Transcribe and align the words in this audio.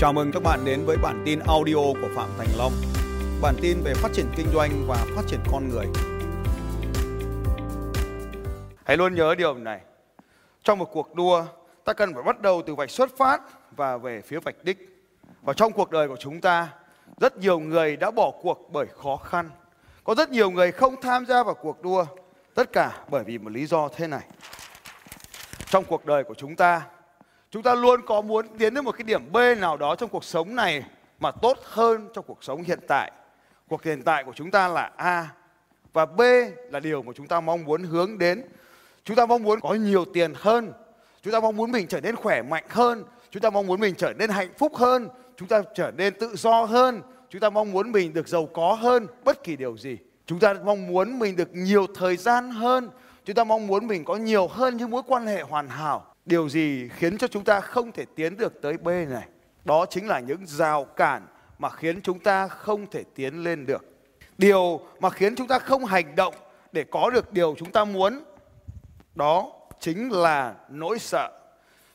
Chào 0.00 0.12
mừng 0.12 0.32
các 0.32 0.42
bạn 0.42 0.64
đến 0.64 0.84
với 0.86 0.96
bản 0.96 1.22
tin 1.26 1.38
audio 1.38 1.74
của 1.74 2.08
Phạm 2.14 2.28
Thành 2.38 2.48
Long. 2.58 2.72
Bản 3.42 3.54
tin 3.62 3.80
về 3.84 3.94
phát 3.94 4.08
triển 4.12 4.26
kinh 4.36 4.46
doanh 4.54 4.70
và 4.86 5.06
phát 5.16 5.22
triển 5.26 5.40
con 5.52 5.68
người. 5.68 5.86
Hãy 8.84 8.96
luôn 8.96 9.14
nhớ 9.14 9.34
điều 9.34 9.54
này. 9.54 9.80
Trong 10.64 10.78
một 10.78 10.88
cuộc 10.92 11.14
đua, 11.14 11.44
ta 11.84 11.92
cần 11.92 12.14
phải 12.14 12.22
bắt 12.22 12.40
đầu 12.40 12.62
từ 12.66 12.74
vạch 12.74 12.90
xuất 12.90 13.16
phát 13.16 13.40
và 13.76 13.96
về 13.96 14.22
phía 14.22 14.40
vạch 14.40 14.54
đích. 14.62 15.08
Và 15.42 15.52
trong 15.52 15.72
cuộc 15.72 15.90
đời 15.90 16.08
của 16.08 16.16
chúng 16.16 16.40
ta, 16.40 16.68
rất 17.20 17.36
nhiều 17.36 17.58
người 17.58 17.96
đã 17.96 18.10
bỏ 18.10 18.32
cuộc 18.42 18.68
bởi 18.72 18.86
khó 19.02 19.16
khăn. 19.16 19.50
Có 20.04 20.14
rất 20.14 20.30
nhiều 20.30 20.50
người 20.50 20.72
không 20.72 21.00
tham 21.02 21.26
gia 21.26 21.42
vào 21.42 21.54
cuộc 21.54 21.82
đua, 21.82 22.04
tất 22.54 22.72
cả 22.72 23.04
bởi 23.08 23.24
vì 23.24 23.38
một 23.38 23.52
lý 23.52 23.66
do 23.66 23.88
thế 23.96 24.06
này. 24.06 24.24
Trong 25.70 25.84
cuộc 25.84 26.06
đời 26.06 26.24
của 26.24 26.34
chúng 26.34 26.56
ta, 26.56 26.82
chúng 27.50 27.62
ta 27.62 27.74
luôn 27.74 28.00
có 28.06 28.20
muốn 28.20 28.46
tiến 28.58 28.74
đến 28.74 28.84
một 28.84 28.92
cái 28.92 29.04
điểm 29.04 29.32
B 29.32 29.36
nào 29.58 29.76
đó 29.76 29.94
trong 29.94 30.08
cuộc 30.08 30.24
sống 30.24 30.54
này 30.54 30.84
mà 31.20 31.30
tốt 31.30 31.58
hơn 31.62 32.08
trong 32.14 32.24
cuộc 32.28 32.44
sống 32.44 32.62
hiện 32.62 32.78
tại. 32.88 33.12
Cuộc 33.68 33.82
hiện 33.82 34.02
tại 34.02 34.24
của 34.24 34.32
chúng 34.34 34.50
ta 34.50 34.68
là 34.68 34.90
A 34.96 35.28
và 35.92 36.06
B 36.06 36.20
là 36.70 36.80
điều 36.80 37.02
mà 37.02 37.12
chúng 37.16 37.26
ta 37.26 37.40
mong 37.40 37.64
muốn 37.64 37.82
hướng 37.82 38.18
đến. 38.18 38.42
Chúng 39.04 39.16
ta 39.16 39.26
mong 39.26 39.42
muốn 39.42 39.60
có 39.60 39.74
nhiều 39.74 40.04
tiền 40.04 40.32
hơn, 40.36 40.72
chúng 41.22 41.32
ta 41.32 41.40
mong 41.40 41.56
muốn 41.56 41.72
mình 41.72 41.86
trở 41.86 42.00
nên 42.00 42.16
khỏe 42.16 42.42
mạnh 42.42 42.64
hơn, 42.68 43.04
chúng 43.30 43.42
ta 43.42 43.50
mong 43.50 43.66
muốn 43.66 43.80
mình 43.80 43.94
trở 43.94 44.12
nên 44.12 44.30
hạnh 44.30 44.50
phúc 44.58 44.76
hơn, 44.76 45.08
chúng 45.36 45.48
ta 45.48 45.62
trở 45.74 45.90
nên 45.90 46.14
tự 46.14 46.36
do 46.36 46.64
hơn, 46.64 47.02
chúng 47.30 47.40
ta 47.40 47.50
mong 47.50 47.72
muốn 47.72 47.92
mình 47.92 48.12
được 48.14 48.28
giàu 48.28 48.48
có 48.52 48.72
hơn, 48.74 49.06
bất 49.24 49.44
kỳ 49.44 49.56
điều 49.56 49.76
gì. 49.76 49.98
Chúng 50.26 50.38
ta 50.38 50.54
mong 50.64 50.86
muốn 50.86 51.18
mình 51.18 51.36
được 51.36 51.48
nhiều 51.52 51.86
thời 51.94 52.16
gian 52.16 52.50
hơn, 52.50 52.90
chúng 53.24 53.36
ta 53.36 53.44
mong 53.44 53.66
muốn 53.66 53.86
mình 53.86 54.04
có 54.04 54.16
nhiều 54.16 54.48
hơn 54.48 54.76
những 54.76 54.90
mối 54.90 55.02
quan 55.06 55.26
hệ 55.26 55.42
hoàn 55.42 55.68
hảo 55.68 56.09
điều 56.30 56.48
gì 56.48 56.88
khiến 56.88 57.18
cho 57.18 57.26
chúng 57.26 57.44
ta 57.44 57.60
không 57.60 57.92
thể 57.92 58.04
tiến 58.14 58.36
được 58.36 58.62
tới 58.62 58.76
B 58.76 58.86
này? 58.86 59.28
Đó 59.64 59.86
chính 59.90 60.08
là 60.08 60.20
những 60.20 60.46
rào 60.46 60.84
cản 60.84 61.26
mà 61.58 61.70
khiến 61.70 62.02
chúng 62.02 62.18
ta 62.18 62.48
không 62.48 62.90
thể 62.90 63.04
tiến 63.14 63.44
lên 63.44 63.66
được. 63.66 63.84
Điều 64.38 64.80
mà 65.00 65.10
khiến 65.10 65.36
chúng 65.36 65.48
ta 65.48 65.58
không 65.58 65.84
hành 65.84 66.16
động 66.16 66.34
để 66.72 66.84
có 66.90 67.10
được 67.10 67.32
điều 67.32 67.54
chúng 67.58 67.72
ta 67.72 67.84
muốn 67.84 68.24
đó 69.14 69.52
chính 69.80 70.12
là 70.12 70.54
nỗi 70.68 70.98
sợ. 70.98 71.30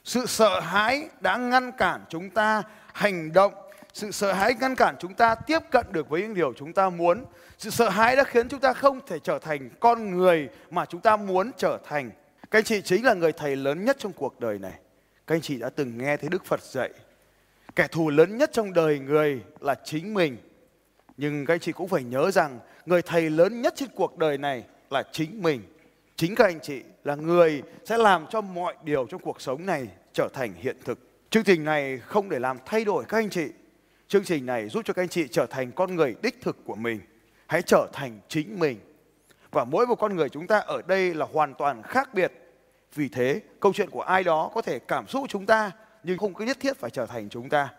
Sự 0.04 0.26
sợ 0.26 0.60
hãi 0.60 1.10
đã 1.20 1.38
ngăn 1.38 1.72
cản 1.72 2.06
chúng 2.10 2.30
ta 2.30 2.64
hành 2.94 3.34
động, 3.34 3.54
sự 3.94 4.12
sợ 4.12 4.34
hãi 4.34 4.54
ngăn 4.60 4.76
cản 4.76 4.96
chúng 5.00 5.14
ta 5.14 5.36
tiếp 5.36 5.60
cận 5.72 5.86
được 5.92 6.10
với 6.10 6.22
những 6.22 6.34
điều 6.34 6.54
chúng 6.54 6.74
ta 6.74 6.90
muốn. 6.90 7.26
Sự 7.58 7.70
sợ 7.70 7.90
hãi 7.90 8.16
đã 8.16 8.24
khiến 8.24 8.50
chúng 8.50 8.60
ta 8.60 8.74
không 8.74 9.00
thể 9.08 9.20
trở 9.20 9.40
thành 9.40 9.70
con 9.80 10.18
người 10.18 10.50
mà 10.72 10.86
chúng 10.86 11.02
ta 11.02 11.18
muốn 11.18 11.52
trở 11.58 11.78
thành. 11.86 12.12
Các 12.52 12.60
anh 12.60 12.64
chị 12.64 12.82
chính 12.82 13.06
là 13.06 13.14
người 13.14 13.32
thầy 13.32 13.56
lớn 13.56 13.86
nhất 13.86 13.98
trong 14.00 14.14
cuộc 14.14 14.40
đời 14.40 14.60
này. 14.60 14.74
Các 15.28 15.36
anh 15.36 15.42
chị 15.42 15.58
đã 15.58 15.70
từng 15.70 15.98
nghe 15.98 16.18
thấy 16.18 16.30
Đức 16.30 16.46
Phật 16.46 16.64
dạy. 16.64 16.90
Kẻ 17.76 17.88
thù 17.88 18.10
lớn 18.10 18.38
nhất 18.38 18.50
trong 18.54 18.74
đời 18.74 19.00
người 19.00 19.42
là 19.60 19.76
chính 19.84 20.14
mình. 20.14 20.38
Nhưng 21.18 21.46
các 21.46 21.54
anh 21.54 21.60
chị 21.60 21.72
cũng 21.72 21.88
phải 21.88 22.04
nhớ 22.04 22.32
rằng, 22.32 22.60
người 22.86 23.02
thầy 23.02 23.30
lớn 23.30 23.62
nhất 23.62 23.74
trên 23.78 23.90
cuộc 23.96 24.18
đời 24.18 24.38
này 24.38 24.64
là 24.90 25.04
chính 25.12 25.42
mình. 25.42 25.62
Chính 26.16 26.36
các 26.36 26.46
anh 26.46 26.60
chị 26.60 26.82
là 27.04 27.16
người 27.16 27.64
sẽ 27.86 27.98
làm 27.98 28.26
cho 28.30 28.42
mọi 28.42 28.76
điều 28.84 29.08
trong 29.08 29.22
cuộc 29.22 29.42
sống 29.42 29.66
này 29.66 29.88
trở 30.14 30.30
thành 30.34 30.54
hiện 30.54 30.78
thực. 30.86 31.00
Chương 31.30 31.44
trình 31.44 31.64
này 31.64 31.98
không 31.98 32.30
để 32.30 32.40
làm 32.40 32.58
thay 32.66 32.86
đổi 32.86 33.06
các 33.08 33.18
anh 33.18 33.30
chị. 33.30 33.48
Chương 34.08 34.24
trình 34.24 34.46
này 34.46 34.70
giúp 34.70 34.82
cho 34.86 34.94
các 34.94 35.02
anh 35.02 35.10
chị 35.10 35.28
trở 35.28 35.46
thành 35.46 35.72
con 35.72 35.96
người 35.96 36.16
đích 36.22 36.42
thực 36.42 36.58
của 36.66 36.76
mình. 36.76 37.00
Hãy 37.48 37.62
trở 37.62 37.88
thành 37.94 38.20
chính 38.28 38.60
mình 38.60 38.80
và 39.56 39.64
mỗi 39.64 39.88
một 39.88 39.96
con 39.96 40.16
người 40.16 40.30
chúng 40.30 40.48
ta 40.48 40.58
ở 40.58 40.82
đây 40.88 41.14
là 41.14 41.26
hoàn 41.34 41.54
toàn 41.54 41.84
khác 41.84 42.14
biệt. 42.14 42.32
Vì 42.96 43.10
thế, 43.10 43.42
câu 43.60 43.74
chuyện 43.74 43.90
của 43.90 44.02
ai 44.02 44.24
đó 44.24 44.52
có 44.54 44.62
thể 44.62 44.80
cảm 44.80 45.08
xúc 45.08 45.26
chúng 45.30 45.46
ta 45.46 45.72
nhưng 46.04 46.18
không 46.18 46.34
cứ 46.34 46.46
nhất 46.46 46.58
thiết 46.60 46.78
phải 46.78 46.90
trở 46.90 47.06
thành 47.06 47.30
chúng 47.30 47.50
ta. 47.50 47.70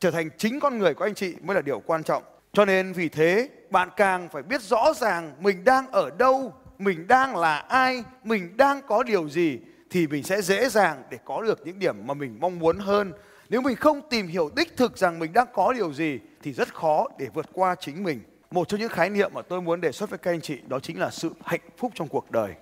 Trở 0.00 0.10
thành 0.10 0.28
chính 0.38 0.60
con 0.60 0.78
người 0.78 0.94
của 0.94 1.04
anh 1.04 1.14
chị 1.14 1.34
mới 1.42 1.54
là 1.54 1.62
điều 1.62 1.80
quan 1.86 2.02
trọng. 2.02 2.22
Cho 2.52 2.64
nên 2.64 2.92
vì 2.92 3.08
thế, 3.08 3.48
bạn 3.70 3.88
càng 3.96 4.28
phải 4.28 4.42
biết 4.42 4.62
rõ 4.62 4.92
ràng 4.96 5.32
mình 5.40 5.64
đang 5.64 5.90
ở 5.90 6.10
đâu, 6.18 6.52
mình 6.78 7.06
đang 7.08 7.36
là 7.36 7.58
ai, 7.58 8.04
mình 8.24 8.56
đang 8.56 8.80
có 8.86 9.02
điều 9.02 9.28
gì 9.28 9.58
thì 9.90 10.06
mình 10.06 10.22
sẽ 10.22 10.42
dễ 10.42 10.68
dàng 10.68 11.02
để 11.10 11.18
có 11.24 11.42
được 11.42 11.66
những 11.66 11.78
điểm 11.78 12.06
mà 12.06 12.14
mình 12.14 12.36
mong 12.40 12.58
muốn 12.58 12.78
hơn. 12.78 13.12
Nếu 13.48 13.60
mình 13.60 13.76
không 13.76 14.00
tìm 14.10 14.26
hiểu 14.26 14.50
đích 14.56 14.76
thực 14.76 14.98
rằng 14.98 15.18
mình 15.18 15.32
đang 15.32 15.46
có 15.52 15.72
điều 15.72 15.92
gì 15.92 16.18
thì 16.42 16.52
rất 16.52 16.74
khó 16.74 17.08
để 17.18 17.28
vượt 17.34 17.46
qua 17.52 17.74
chính 17.80 18.04
mình 18.04 18.20
một 18.52 18.68
trong 18.68 18.80
những 18.80 18.88
khái 18.88 19.10
niệm 19.10 19.30
mà 19.34 19.42
tôi 19.42 19.62
muốn 19.62 19.80
đề 19.80 19.92
xuất 19.92 20.10
với 20.10 20.18
các 20.18 20.30
anh 20.30 20.40
chị 20.40 20.58
đó 20.66 20.80
chính 20.80 21.00
là 21.00 21.10
sự 21.10 21.32
hạnh 21.44 21.60
phúc 21.76 21.92
trong 21.94 22.08
cuộc 22.08 22.30
đời. 22.30 22.54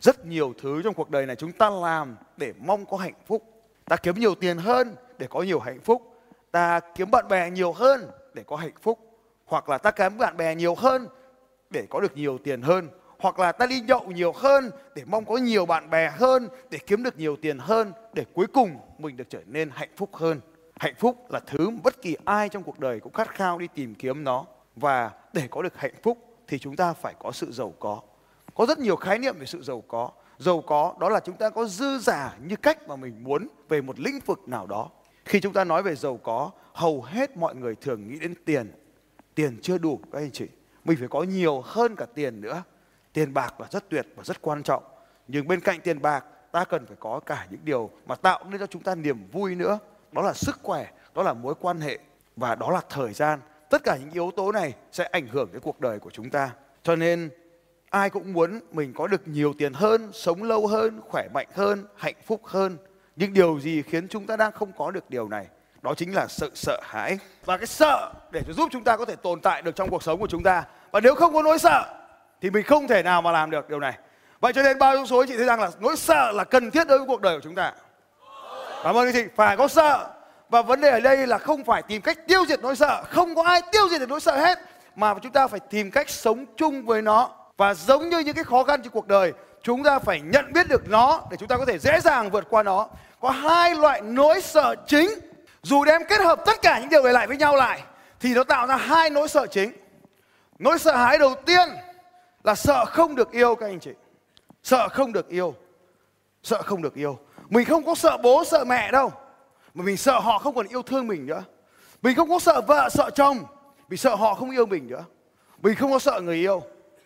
Rất 0.00 0.26
nhiều 0.26 0.54
thứ 0.62 0.82
trong 0.84 0.94
cuộc 0.94 1.10
đời 1.10 1.26
này 1.26 1.36
chúng 1.36 1.52
ta 1.52 1.70
làm 1.70 2.16
để 2.36 2.52
mong 2.58 2.86
có 2.86 2.96
hạnh 2.96 3.14
phúc. 3.26 3.64
Ta 3.84 3.96
kiếm 3.96 4.14
nhiều 4.18 4.34
tiền 4.34 4.58
hơn 4.58 4.96
để 5.18 5.26
có 5.30 5.42
nhiều 5.42 5.60
hạnh 5.60 5.80
phúc. 5.80 6.02
Ta 6.50 6.80
kiếm 6.94 7.10
bạn 7.10 7.28
bè 7.28 7.50
nhiều 7.50 7.72
hơn 7.72 8.10
để 8.34 8.42
có 8.46 8.56
hạnh 8.56 8.74
phúc. 8.82 8.98
Hoặc 9.44 9.68
là 9.68 9.78
ta 9.78 9.90
kiếm 9.90 10.18
bạn 10.18 10.36
bè 10.36 10.54
nhiều 10.54 10.74
hơn 10.74 11.08
để 11.70 11.86
có 11.90 12.00
được 12.00 12.16
nhiều 12.16 12.38
tiền 12.38 12.62
hơn. 12.62 12.88
Hoặc 13.18 13.38
là 13.38 13.52
ta 13.52 13.66
đi 13.66 13.80
nhậu 13.80 14.00
nhiều 14.06 14.32
hơn 14.32 14.70
để 14.94 15.02
mong 15.06 15.24
có 15.24 15.36
nhiều 15.36 15.66
bạn 15.66 15.90
bè 15.90 16.10
hơn, 16.10 16.48
để 16.70 16.78
kiếm 16.86 17.02
được 17.02 17.18
nhiều 17.18 17.36
tiền 17.36 17.58
hơn, 17.58 17.92
để 18.12 18.24
cuối 18.34 18.46
cùng 18.46 18.76
mình 18.98 19.16
được 19.16 19.30
trở 19.30 19.40
nên 19.46 19.70
hạnh 19.74 19.90
phúc 19.96 20.16
hơn. 20.16 20.40
Hạnh 20.80 20.94
phúc 20.98 21.30
là 21.30 21.40
thứ 21.40 21.70
bất 21.82 22.02
kỳ 22.02 22.16
ai 22.24 22.48
trong 22.48 22.62
cuộc 22.62 22.78
đời 22.78 23.00
cũng 23.00 23.12
khát 23.12 23.34
khao 23.34 23.58
đi 23.58 23.68
tìm 23.74 23.94
kiếm 23.94 24.24
nó 24.24 24.46
và 24.76 25.10
để 25.32 25.48
có 25.50 25.62
được 25.62 25.76
hạnh 25.76 25.94
phúc 26.02 26.18
thì 26.46 26.58
chúng 26.58 26.76
ta 26.76 26.92
phải 26.92 27.14
có 27.18 27.32
sự 27.32 27.52
giàu 27.52 27.74
có. 27.80 28.00
Có 28.54 28.66
rất 28.66 28.78
nhiều 28.78 28.96
khái 28.96 29.18
niệm 29.18 29.38
về 29.38 29.46
sự 29.46 29.62
giàu 29.62 29.82
có. 29.88 30.10
Giàu 30.38 30.62
có 30.66 30.94
đó 31.00 31.08
là 31.08 31.20
chúng 31.20 31.36
ta 31.36 31.50
có 31.50 31.64
dư 31.64 31.98
giả 31.98 32.36
như 32.42 32.56
cách 32.56 32.88
mà 32.88 32.96
mình 32.96 33.24
muốn 33.24 33.48
về 33.68 33.80
một 33.80 34.00
lĩnh 34.00 34.20
vực 34.26 34.48
nào 34.48 34.66
đó. 34.66 34.90
Khi 35.24 35.40
chúng 35.40 35.52
ta 35.52 35.64
nói 35.64 35.82
về 35.82 35.94
giàu 35.94 36.16
có, 36.22 36.50
hầu 36.72 37.02
hết 37.02 37.36
mọi 37.36 37.54
người 37.54 37.74
thường 37.74 38.08
nghĩ 38.08 38.18
đến 38.18 38.34
tiền. 38.44 38.72
Tiền 39.34 39.58
chưa 39.62 39.78
đủ, 39.78 40.00
các 40.12 40.18
anh 40.18 40.30
chị. 40.30 40.46
Mình 40.84 40.96
phải 40.98 41.08
có 41.08 41.22
nhiều 41.22 41.60
hơn 41.60 41.96
cả 41.96 42.06
tiền 42.14 42.40
nữa. 42.40 42.62
Tiền 43.12 43.34
bạc 43.34 43.60
là 43.60 43.66
rất 43.70 43.88
tuyệt 43.88 44.06
và 44.16 44.24
rất 44.24 44.42
quan 44.42 44.62
trọng. 44.62 44.82
Nhưng 45.28 45.48
bên 45.48 45.60
cạnh 45.60 45.80
tiền 45.80 46.02
bạc, 46.02 46.24
ta 46.52 46.64
cần 46.64 46.86
phải 46.86 46.96
có 47.00 47.20
cả 47.20 47.46
những 47.50 47.60
điều 47.64 47.90
mà 48.06 48.14
tạo 48.14 48.44
nên 48.48 48.60
cho 48.60 48.66
chúng 48.66 48.82
ta 48.82 48.94
niềm 48.94 49.28
vui 49.32 49.54
nữa. 49.54 49.78
Đó 50.12 50.22
là 50.22 50.32
sức 50.32 50.58
khỏe, 50.62 50.90
đó 51.14 51.22
là 51.22 51.32
mối 51.32 51.54
quan 51.60 51.80
hệ 51.80 51.98
và 52.36 52.54
đó 52.54 52.70
là 52.70 52.80
thời 52.88 53.12
gian 53.12 53.40
tất 53.72 53.84
cả 53.84 53.96
những 53.96 54.10
yếu 54.12 54.30
tố 54.36 54.52
này 54.52 54.74
sẽ 54.92 55.04
ảnh 55.04 55.26
hưởng 55.26 55.52
đến 55.52 55.62
cuộc 55.62 55.80
đời 55.80 55.98
của 55.98 56.10
chúng 56.10 56.30
ta. 56.30 56.50
Cho 56.82 56.96
nên, 56.96 57.30
ai 57.90 58.10
cũng 58.10 58.32
muốn 58.32 58.60
mình 58.72 58.92
có 58.96 59.06
được 59.06 59.28
nhiều 59.28 59.54
tiền 59.58 59.72
hơn, 59.72 60.10
sống 60.12 60.42
lâu 60.42 60.66
hơn, 60.66 61.00
khỏe 61.08 61.28
mạnh 61.34 61.46
hơn, 61.54 61.86
hạnh 61.96 62.14
phúc 62.26 62.40
hơn. 62.44 62.76
Nhưng 63.16 63.32
điều 63.32 63.60
gì 63.60 63.82
khiến 63.82 64.08
chúng 64.08 64.26
ta 64.26 64.36
đang 64.36 64.52
không 64.52 64.72
có 64.78 64.90
được 64.90 65.10
điều 65.10 65.28
này? 65.28 65.46
Đó 65.82 65.94
chính 65.94 66.14
là 66.14 66.26
sự 66.26 66.50
sợ 66.54 66.80
hãi. 66.82 67.18
Và 67.44 67.56
cái 67.56 67.66
sợ 67.66 68.12
để 68.30 68.42
giúp 68.48 68.68
chúng 68.72 68.84
ta 68.84 68.96
có 68.96 69.04
thể 69.04 69.16
tồn 69.16 69.40
tại 69.40 69.62
được 69.62 69.76
trong 69.76 69.90
cuộc 69.90 70.02
sống 70.02 70.20
của 70.20 70.26
chúng 70.26 70.42
ta. 70.42 70.64
Và 70.90 71.00
nếu 71.00 71.14
không 71.14 71.32
có 71.32 71.42
nỗi 71.42 71.58
sợ, 71.58 71.94
thì 72.40 72.50
mình 72.50 72.64
không 72.64 72.88
thể 72.88 73.02
nào 73.02 73.22
mà 73.22 73.32
làm 73.32 73.50
được 73.50 73.68
điều 73.68 73.80
này. 73.80 73.98
Vậy 74.40 74.52
cho 74.52 74.62
nên 74.62 74.78
bao 74.78 74.96
nhiêu 74.96 75.06
số 75.06 75.18
anh 75.18 75.28
chị 75.28 75.36
thấy 75.36 75.46
rằng 75.46 75.60
là 75.60 75.70
nỗi 75.80 75.96
sợ 75.96 76.32
là 76.32 76.44
cần 76.44 76.70
thiết 76.70 76.88
đối 76.88 76.98
với 76.98 77.06
cuộc 77.06 77.20
đời 77.20 77.36
của 77.36 77.42
chúng 77.44 77.54
ta? 77.54 77.72
Cảm 78.84 78.96
ơn 78.96 79.06
anh 79.06 79.12
chị 79.12 79.24
phải 79.36 79.56
có 79.56 79.68
sợ 79.68 80.08
và 80.52 80.62
vấn 80.62 80.80
đề 80.80 80.90
ở 80.90 81.00
đây 81.00 81.26
là 81.26 81.38
không 81.38 81.64
phải 81.64 81.82
tìm 81.82 82.02
cách 82.02 82.18
tiêu 82.26 82.46
diệt 82.48 82.60
nỗi 82.62 82.76
sợ, 82.76 83.02
không 83.10 83.34
có 83.34 83.42
ai 83.42 83.62
tiêu 83.72 83.88
diệt 83.88 84.00
được 84.00 84.08
nỗi 84.08 84.20
sợ 84.20 84.38
hết, 84.38 84.58
mà 84.96 85.14
chúng 85.22 85.32
ta 85.32 85.46
phải 85.46 85.60
tìm 85.60 85.90
cách 85.90 86.10
sống 86.10 86.44
chung 86.56 86.84
với 86.84 87.02
nó. 87.02 87.30
Và 87.56 87.74
giống 87.74 88.08
như 88.08 88.18
những 88.18 88.34
cái 88.34 88.44
khó 88.44 88.64
khăn 88.64 88.82
trong 88.82 88.92
cuộc 88.92 89.06
đời, 89.06 89.32
chúng 89.62 89.82
ta 89.82 89.98
phải 89.98 90.20
nhận 90.20 90.52
biết 90.52 90.68
được 90.68 90.88
nó 90.88 91.20
để 91.30 91.36
chúng 91.36 91.48
ta 91.48 91.56
có 91.56 91.64
thể 91.64 91.78
dễ 91.78 92.00
dàng 92.00 92.30
vượt 92.30 92.44
qua 92.50 92.62
nó. 92.62 92.88
Có 93.20 93.30
hai 93.30 93.74
loại 93.74 94.00
nỗi 94.00 94.40
sợ 94.40 94.74
chính. 94.86 95.10
Dù 95.62 95.84
đem 95.84 96.02
kết 96.08 96.20
hợp 96.20 96.40
tất 96.46 96.62
cả 96.62 96.78
những 96.80 96.88
điều 96.88 97.02
này 97.02 97.12
lại 97.12 97.26
với 97.26 97.36
nhau 97.36 97.56
lại, 97.56 97.82
thì 98.20 98.34
nó 98.34 98.44
tạo 98.44 98.66
ra 98.66 98.76
hai 98.76 99.10
nỗi 99.10 99.28
sợ 99.28 99.46
chính. 99.46 99.72
Nỗi 100.58 100.78
sợ 100.78 100.96
hãi 100.96 101.18
đầu 101.18 101.34
tiên 101.46 101.68
là 102.44 102.54
sợ 102.54 102.84
không 102.84 103.14
được 103.14 103.32
yêu 103.32 103.54
các 103.54 103.66
anh 103.66 103.80
chị. 103.80 103.90
Sợ 104.62 104.88
không 104.88 105.12
được 105.12 105.28
yêu. 105.28 105.54
Sợ 106.42 106.62
không 106.62 106.82
được 106.82 106.94
yêu. 106.94 107.18
Mình 107.48 107.64
không 107.64 107.86
có 107.86 107.94
sợ 107.94 108.16
bố, 108.22 108.44
sợ 108.44 108.64
mẹ 108.64 108.90
đâu 108.92 109.12
mà 109.74 109.84
mình 109.84 109.96
sợ 109.96 110.20
họ 110.20 110.38
không 110.38 110.54
còn 110.54 110.68
yêu 110.68 110.82
thương 110.82 111.06
mình 111.06 111.26
nữa. 111.26 111.44
Mình 112.02 112.16
không 112.16 112.28
có 112.28 112.38
sợ 112.38 112.60
vợ, 112.60 112.88
sợ 112.88 113.10
chồng. 113.14 113.38
Mình 113.88 113.98
sợ 113.98 114.14
họ 114.14 114.34
không 114.34 114.50
yêu 114.50 114.66
mình 114.66 114.88
nữa. 114.88 115.04
Mình 115.62 115.74
không 115.74 115.92
có 115.92 115.98
sợ 115.98 116.20
người 116.20 116.36
yêu. 116.36 116.62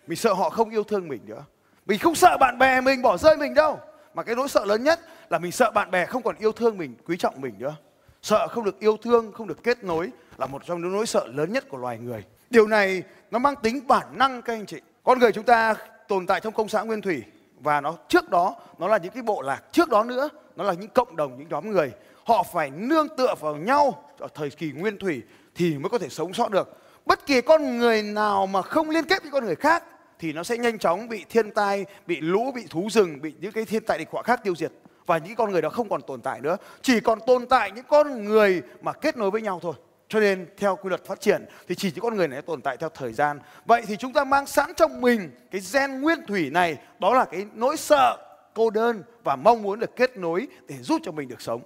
Mình 0.06 0.16
sợ 0.16 0.32
họ 0.32 0.50
không 0.50 0.70
yêu 0.70 0.84
thương 0.84 1.08
mình 1.08 1.20
nữa. 1.26 1.44
Mình 1.86 1.98
không 1.98 2.14
sợ 2.14 2.36
bạn 2.40 2.58
bè 2.58 2.80
mình 2.80 3.02
bỏ 3.02 3.16
rơi 3.16 3.36
mình 3.36 3.54
đâu. 3.54 3.80
Mà 4.14 4.22
cái 4.22 4.34
nỗi 4.34 4.48
sợ 4.48 4.64
lớn 4.64 4.84
nhất 4.84 5.00
là 5.30 5.38
mình 5.38 5.52
sợ 5.52 5.70
bạn 5.70 5.90
bè 5.90 6.06
không 6.06 6.22
còn 6.22 6.36
yêu 6.38 6.52
thương 6.52 6.78
mình, 6.78 6.94
quý 7.06 7.16
trọng 7.16 7.40
mình 7.40 7.54
nữa. 7.58 7.74
Sợ 8.22 8.48
không 8.48 8.64
được 8.64 8.80
yêu 8.80 8.96
thương, 8.96 9.32
không 9.32 9.46
được 9.46 9.62
kết 9.62 9.84
nối 9.84 10.10
là 10.38 10.46
một 10.46 10.62
trong 10.66 10.82
những 10.82 10.92
nỗi 10.92 11.06
sợ 11.06 11.26
lớn 11.26 11.52
nhất 11.52 11.64
của 11.68 11.78
loài 11.78 11.98
người. 11.98 12.24
Điều 12.50 12.66
này 12.66 13.02
nó 13.30 13.38
mang 13.38 13.56
tính 13.56 13.86
bản 13.86 14.06
năng 14.12 14.42
các 14.42 14.52
anh 14.52 14.66
chị. 14.66 14.80
Con 15.04 15.18
người 15.18 15.32
chúng 15.32 15.44
ta 15.44 15.74
tồn 16.08 16.26
tại 16.26 16.40
trong 16.40 16.52
công 16.52 16.68
xã 16.68 16.82
nguyên 16.82 17.00
thủy 17.00 17.22
và 17.60 17.80
nó 17.80 17.94
trước 18.08 18.30
đó, 18.30 18.54
nó 18.78 18.88
là 18.88 18.98
những 18.98 19.12
cái 19.12 19.22
bộ 19.22 19.42
lạc. 19.42 19.62
Trước 19.72 19.88
đó 19.88 20.04
nữa, 20.04 20.28
nó 20.56 20.64
là 20.64 20.72
những 20.72 20.90
cộng 20.90 21.16
đồng, 21.16 21.38
những 21.38 21.48
nhóm 21.48 21.70
người 21.70 21.92
họ 22.26 22.42
phải 22.42 22.70
nương 22.70 23.08
tựa 23.16 23.34
vào 23.40 23.56
nhau 23.56 24.04
ở 24.18 24.28
thời 24.34 24.50
kỳ 24.50 24.72
nguyên 24.72 24.98
thủy 24.98 25.22
thì 25.54 25.78
mới 25.78 25.90
có 25.90 25.98
thể 25.98 26.08
sống 26.08 26.34
sót 26.34 26.50
được. 26.50 26.78
Bất 27.06 27.26
kỳ 27.26 27.40
con 27.40 27.78
người 27.78 28.02
nào 28.02 28.46
mà 28.46 28.62
không 28.62 28.90
liên 28.90 29.04
kết 29.04 29.22
với 29.22 29.30
con 29.30 29.44
người 29.44 29.56
khác 29.56 29.84
thì 30.18 30.32
nó 30.32 30.42
sẽ 30.42 30.58
nhanh 30.58 30.78
chóng 30.78 31.08
bị 31.08 31.24
thiên 31.28 31.50
tai, 31.50 31.86
bị 32.06 32.20
lũ, 32.20 32.52
bị 32.54 32.66
thú 32.70 32.88
rừng, 32.90 33.20
bị 33.22 33.34
những 33.40 33.52
cái 33.52 33.64
thiên 33.64 33.84
tai 33.84 33.98
địch 33.98 34.08
họa 34.10 34.22
khác 34.22 34.40
tiêu 34.44 34.54
diệt. 34.56 34.72
Và 35.06 35.18
những 35.18 35.34
con 35.34 35.52
người 35.52 35.62
đó 35.62 35.68
không 35.68 35.88
còn 35.88 36.02
tồn 36.02 36.20
tại 36.20 36.40
nữa, 36.40 36.56
chỉ 36.82 37.00
còn 37.00 37.18
tồn 37.26 37.46
tại 37.46 37.70
những 37.70 37.84
con 37.88 38.24
người 38.24 38.62
mà 38.80 38.92
kết 38.92 39.16
nối 39.16 39.30
với 39.30 39.42
nhau 39.42 39.58
thôi. 39.62 39.74
Cho 40.08 40.20
nên 40.20 40.46
theo 40.56 40.76
quy 40.76 40.88
luật 40.88 41.04
phát 41.04 41.20
triển 41.20 41.46
thì 41.68 41.74
chỉ 41.74 41.90
những 41.94 42.02
con 42.02 42.16
người 42.16 42.28
này 42.28 42.42
tồn 42.42 42.60
tại 42.60 42.76
theo 42.76 42.88
thời 42.88 43.12
gian. 43.12 43.38
Vậy 43.64 43.82
thì 43.86 43.96
chúng 43.96 44.12
ta 44.12 44.24
mang 44.24 44.46
sẵn 44.46 44.74
trong 44.76 45.00
mình 45.00 45.30
cái 45.50 45.60
gen 45.72 46.00
nguyên 46.00 46.26
thủy 46.26 46.50
này, 46.50 46.76
đó 46.98 47.14
là 47.14 47.24
cái 47.24 47.46
nỗi 47.54 47.76
sợ, 47.76 48.16
cô 48.54 48.70
đơn 48.70 49.02
và 49.24 49.36
mong 49.36 49.62
muốn 49.62 49.80
được 49.80 49.96
kết 49.96 50.16
nối 50.16 50.48
để 50.68 50.76
giúp 50.80 51.00
cho 51.04 51.12
mình 51.12 51.28
được 51.28 51.40
sống 51.40 51.62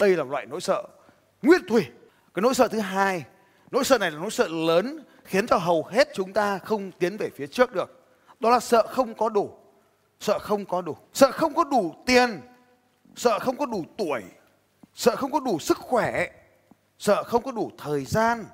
đây 0.00 0.16
là 0.16 0.24
loại 0.24 0.46
nỗi 0.46 0.60
sợ. 0.60 0.82
Nguyên 1.42 1.60
thủy, 1.68 1.86
cái 2.34 2.42
nỗi 2.42 2.54
sợ 2.54 2.68
thứ 2.68 2.80
hai. 2.80 3.24
Nỗi 3.70 3.84
sợ 3.84 3.98
này 3.98 4.10
là 4.10 4.18
nỗi 4.18 4.30
sợ 4.30 4.48
lớn, 4.48 5.04
khiến 5.24 5.46
cho 5.46 5.56
hầu 5.56 5.84
hết 5.84 6.08
chúng 6.14 6.32
ta 6.32 6.58
không 6.58 6.90
tiến 6.98 7.16
về 7.16 7.30
phía 7.36 7.46
trước 7.46 7.72
được. 7.72 8.06
Đó 8.40 8.50
là 8.50 8.60
sợ 8.60 8.86
không 8.86 9.14
có 9.14 9.28
đủ, 9.28 9.50
sợ 10.20 10.38
không 10.38 10.64
có 10.64 10.82
đủ. 10.82 10.96
Sợ 11.12 11.30
không 11.32 11.54
có 11.54 11.64
đủ 11.64 11.94
tiền, 12.06 12.40
sợ 13.16 13.38
không 13.38 13.56
có 13.56 13.66
đủ 13.66 13.84
tuổi, 13.98 14.22
sợ 14.94 15.16
không 15.16 15.32
có 15.32 15.40
đủ 15.40 15.58
sức 15.58 15.78
khỏe, 15.78 16.26
sợ 16.98 17.22
không 17.22 17.42
có 17.42 17.52
đủ 17.52 17.70
thời 17.78 18.04
gian, 18.04 18.44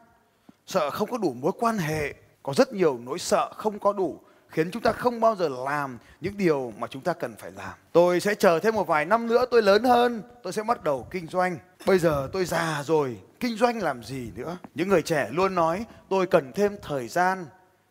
sợ 0.66 0.90
không 0.90 1.10
có 1.10 1.19
đủ 1.19 1.34
mối 1.40 1.52
quan 1.58 1.78
hệ. 1.78 2.14
Có 2.43 2.54
rất 2.54 2.72
nhiều 2.72 2.98
nỗi 3.04 3.19
sợ 3.19 3.52
không 3.56 3.78
có 3.78 3.93
đủ 3.93 4.20
khiến 4.48 4.70
chúng 4.70 4.82
ta 4.82 4.93
không 4.93 5.20
bao 5.20 5.37
giờ 5.37 5.48
làm 5.48 5.98
những 6.20 6.37
điều 6.37 6.72
mà 6.78 6.87
chúng 6.87 7.02
ta 7.02 7.12
cần 7.12 7.37
phải 7.37 7.52
làm. 7.52 7.72
Tôi 7.93 8.20
sẽ 8.20 8.34
chờ 8.34 8.58
thêm 8.58 8.75
một 8.75 8.87
vài 8.87 9.04
năm 9.04 9.26
nữa, 9.26 9.44
tôi 9.50 9.62
lớn 9.62 9.84
hơn, 9.84 10.22
tôi 10.43 10.52
sẽ 10.52 10.62
bắt 10.62 10.84
đầu 10.84 11.06
kinh 11.10 11.26
doanh. 11.26 11.58
Bây 11.87 11.98
giờ 11.98 12.28
tôi 12.32 12.44
già 12.44 12.82
rồi, 12.84 13.20
kinh 13.40 13.56
doanh 13.56 13.82
làm 13.82 14.02
gì 14.02 14.31
nữa? 14.37 14.56
Những 14.75 14.88
người 14.88 15.02
trẻ 15.02 15.28
luôn 15.31 15.54
nói, 15.54 15.84
tôi 16.08 16.26
cần 16.26 16.52
thêm 16.52 16.76
thời 16.82 17.08
gian. 17.08 17.46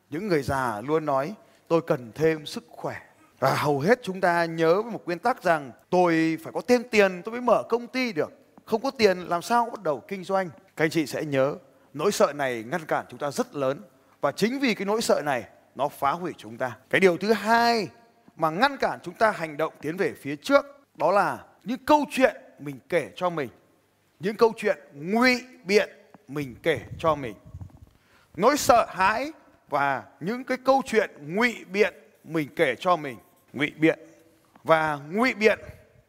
Những 0.09 0.27
người 0.27 0.43
già 0.43 0.81
luôn 0.81 1.05
nói, 1.05 1.33
tôi 1.67 1.81
cần 1.87 2.11
thêm 2.15 2.45
sức 2.45 2.63
khỏe. 2.69 2.95
Và 3.39 3.55
hầu 3.55 3.79
hết 3.79 3.99
chúng 4.03 4.21
ta 4.21 4.45
nhớ 4.45 4.81
một 4.81 5.01
nguyên 5.05 5.19
tắc 5.19 5.43
rằng, 5.43 5.71
tôi 5.89 6.37
phải 6.43 6.53
có 6.53 6.61
thêm 6.67 6.83
tiền, 6.91 7.21
tôi 7.25 7.31
mới 7.31 7.41
mở 7.41 7.63
công 7.69 7.87
ty 7.87 8.13
được. 8.13 8.31
Không 8.65 8.81
có 8.81 8.91
tiền, 8.91 9.19
làm 9.19 9.41
sao 9.41 9.69
bắt 9.71 9.83
đầu 9.83 10.03
kinh 10.07 10.23
doanh? 10.23 10.49
Các 10.75 10.85
anh 10.85 10.89
chị 10.89 11.05
sẽ 11.05 11.23
nhớ, 11.23 11.55
nỗi 11.93 12.11
sợ 12.11 12.33
này 12.33 12.63
ngăn 12.67 12.85
cản 12.85 13.05
chúng 13.09 13.19
ta 13.19 13.31
rất 13.31 13.55
lớn. 13.55 13.81
Và 14.21 14.31
chính 14.31 14.59
vì 14.59 14.73
cái 14.73 14.85
nỗi 14.85 15.01
sợ 15.01 15.21
này 15.25 15.43
nó 15.75 15.87
phá 15.87 16.11
hủy 16.11 16.33
chúng 16.37 16.57
ta. 16.57 16.77
Cái 16.89 17.01
điều 17.01 17.17
thứ 17.17 17.33
hai 17.33 17.87
mà 18.35 18.49
ngăn 18.49 18.77
cản 18.77 18.99
chúng 19.03 19.13
ta 19.13 19.31
hành 19.31 19.57
động 19.57 19.73
tiến 19.81 19.97
về 19.97 20.13
phía 20.21 20.35
trước, 20.35 20.65
đó 20.95 21.11
là 21.11 21.43
những 21.63 21.85
câu 21.85 22.05
chuyện 22.11 22.35
mình 22.59 22.79
kể 22.89 23.11
cho 23.15 23.29
mình. 23.29 23.49
Những 24.19 24.35
câu 24.35 24.53
chuyện 24.57 24.77
ngụy 24.93 25.41
biện 25.63 25.89
mình 26.27 26.55
kể 26.63 26.79
cho 26.99 27.15
mình. 27.15 27.35
Nỗi 28.35 28.57
sợ 28.57 28.85
hãi 28.89 29.31
và 29.69 30.03
những 30.19 30.43
cái 30.43 30.57
câu 30.65 30.81
chuyện 30.85 31.09
ngụy 31.21 31.65
biện 31.71 31.93
mình 32.23 32.47
kể 32.55 32.75
cho 32.79 32.95
mình. 32.95 33.17
Ngụy 33.53 33.71
biện. 33.77 33.99
Và 34.63 34.99
ngụy 35.11 35.33
biện, 35.33 35.59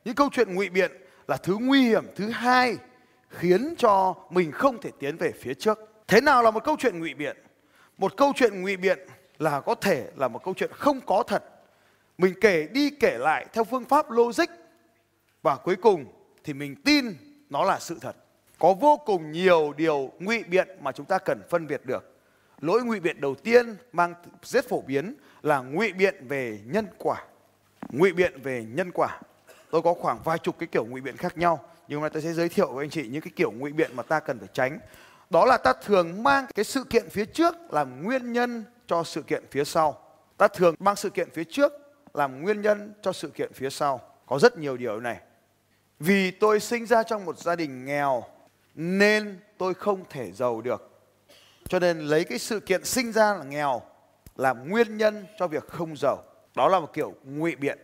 những 0.04 0.14
câu 0.14 0.28
chuyện 0.32 0.54
ngụy 0.54 0.68
biện 0.68 0.92
là 1.28 1.36
thứ 1.36 1.56
nguy 1.60 1.82
hiểm 1.82 2.04
thứ 2.16 2.30
hai 2.30 2.76
khiến 3.30 3.74
cho 3.78 4.14
mình 4.30 4.52
không 4.52 4.80
thể 4.80 4.90
tiến 4.98 5.16
về 5.16 5.32
phía 5.40 5.54
trước. 5.54 5.78
Thế 6.06 6.20
nào 6.20 6.42
là 6.42 6.50
một 6.50 6.64
câu 6.64 6.76
chuyện 6.78 7.00
ngụy 7.00 7.14
biện? 7.14 7.36
Một 7.98 8.16
câu 8.16 8.32
chuyện 8.36 8.62
ngụy 8.62 8.76
biện 8.76 8.98
là 9.38 9.60
có 9.60 9.74
thể 9.74 10.10
là 10.16 10.28
một 10.28 10.44
câu 10.44 10.54
chuyện 10.54 10.70
không 10.72 11.00
có 11.00 11.22
thật. 11.22 11.44
Mình 12.18 12.34
kể 12.40 12.68
đi 12.72 12.90
kể 12.90 13.18
lại 13.18 13.46
theo 13.52 13.64
phương 13.64 13.84
pháp 13.84 14.10
logic. 14.10 14.50
Và 15.42 15.56
cuối 15.56 15.76
cùng 15.76 16.04
thì 16.44 16.52
mình 16.52 16.76
tin 16.84 17.04
nó 17.50 17.64
là 17.64 17.78
sự 17.78 17.98
thật. 18.00 18.16
Có 18.58 18.74
vô 18.74 18.96
cùng 19.06 19.32
nhiều 19.32 19.72
điều 19.76 20.12
ngụy 20.18 20.42
biện 20.42 20.68
mà 20.80 20.92
chúng 20.92 21.06
ta 21.06 21.18
cần 21.18 21.42
phân 21.50 21.66
biệt 21.66 21.86
được. 21.86 22.12
Lỗi 22.60 22.84
ngụy 22.84 23.00
biện 23.00 23.20
đầu 23.20 23.34
tiên 23.34 23.76
mang 23.92 24.14
rất 24.42 24.68
phổ 24.68 24.80
biến 24.80 25.14
là 25.42 25.58
ngụy 25.60 25.92
biện 25.92 26.28
về 26.28 26.60
nhân 26.64 26.86
quả. 26.98 27.24
Ngụy 27.88 28.12
biện 28.12 28.42
về 28.42 28.64
nhân 28.68 28.90
quả. 28.94 29.20
Tôi 29.70 29.82
có 29.82 29.94
khoảng 29.94 30.18
vài 30.24 30.38
chục 30.38 30.58
cái 30.58 30.66
kiểu 30.66 30.84
ngụy 30.86 31.00
biện 31.00 31.16
khác 31.16 31.38
nhau, 31.38 31.68
nhưng 31.88 32.00
mà 32.00 32.08
tôi 32.08 32.22
sẽ 32.22 32.32
giới 32.32 32.48
thiệu 32.48 32.72
với 32.72 32.84
anh 32.84 32.90
chị 32.90 33.08
những 33.08 33.22
cái 33.22 33.32
kiểu 33.36 33.50
ngụy 33.50 33.72
biện 33.72 33.90
mà 33.94 34.02
ta 34.02 34.20
cần 34.20 34.38
phải 34.38 34.48
tránh. 34.52 34.78
Đó 35.30 35.44
là 35.44 35.56
ta 35.56 35.72
thường 35.84 36.22
mang 36.22 36.46
cái 36.54 36.64
sự 36.64 36.84
kiện 36.84 37.08
phía 37.08 37.24
trước 37.24 37.54
làm 37.70 38.02
nguyên 38.02 38.32
nhân 38.32 38.64
cho 38.86 39.04
sự 39.04 39.22
kiện 39.22 39.44
phía 39.50 39.64
sau. 39.64 40.02
Ta 40.36 40.48
thường 40.48 40.74
mang 40.78 40.96
sự 40.96 41.10
kiện 41.10 41.30
phía 41.30 41.44
trước 41.44 41.72
làm 42.14 42.42
nguyên 42.42 42.62
nhân 42.62 42.94
cho 43.02 43.12
sự 43.12 43.28
kiện 43.28 43.52
phía 43.52 43.70
sau. 43.70 44.00
Có 44.26 44.38
rất 44.38 44.58
nhiều 44.58 44.76
điều 44.76 45.00
này. 45.00 45.20
Vì 45.98 46.30
tôi 46.30 46.60
sinh 46.60 46.86
ra 46.86 47.02
trong 47.02 47.24
một 47.24 47.38
gia 47.38 47.56
đình 47.56 47.84
nghèo, 47.84 48.24
nên 48.74 49.38
tôi 49.58 49.74
không 49.74 50.04
thể 50.10 50.32
giàu 50.32 50.60
được. 50.60 50.90
Cho 51.68 51.78
nên 51.78 51.98
lấy 51.98 52.24
cái 52.24 52.38
sự 52.38 52.60
kiện 52.60 52.84
sinh 52.84 53.12
ra 53.12 53.34
là 53.34 53.44
nghèo 53.44 53.82
làm 54.36 54.68
nguyên 54.68 54.96
nhân 54.96 55.26
cho 55.38 55.46
việc 55.46 55.68
không 55.68 55.96
giàu. 55.96 56.22
Đó 56.54 56.68
là 56.68 56.80
một 56.80 56.92
kiểu 56.92 57.14
ngụy 57.24 57.56
biện. 57.56 57.78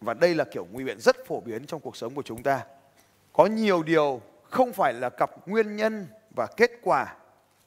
Và 0.00 0.14
đây 0.14 0.34
là 0.34 0.44
kiểu 0.44 0.66
ngụy 0.72 0.84
biện 0.84 1.00
rất 1.00 1.26
phổ 1.26 1.40
biến 1.40 1.66
trong 1.66 1.80
cuộc 1.80 1.96
sống 1.96 2.14
của 2.14 2.22
chúng 2.22 2.42
ta. 2.42 2.64
Có 3.32 3.46
nhiều 3.46 3.82
điều 3.82 4.20
không 4.42 4.72
phải 4.72 4.92
là 4.92 5.10
cặp 5.10 5.48
nguyên 5.48 5.76
nhân 5.76 6.06
và 6.36 6.46
kết 6.56 6.70
quả. 6.82 7.14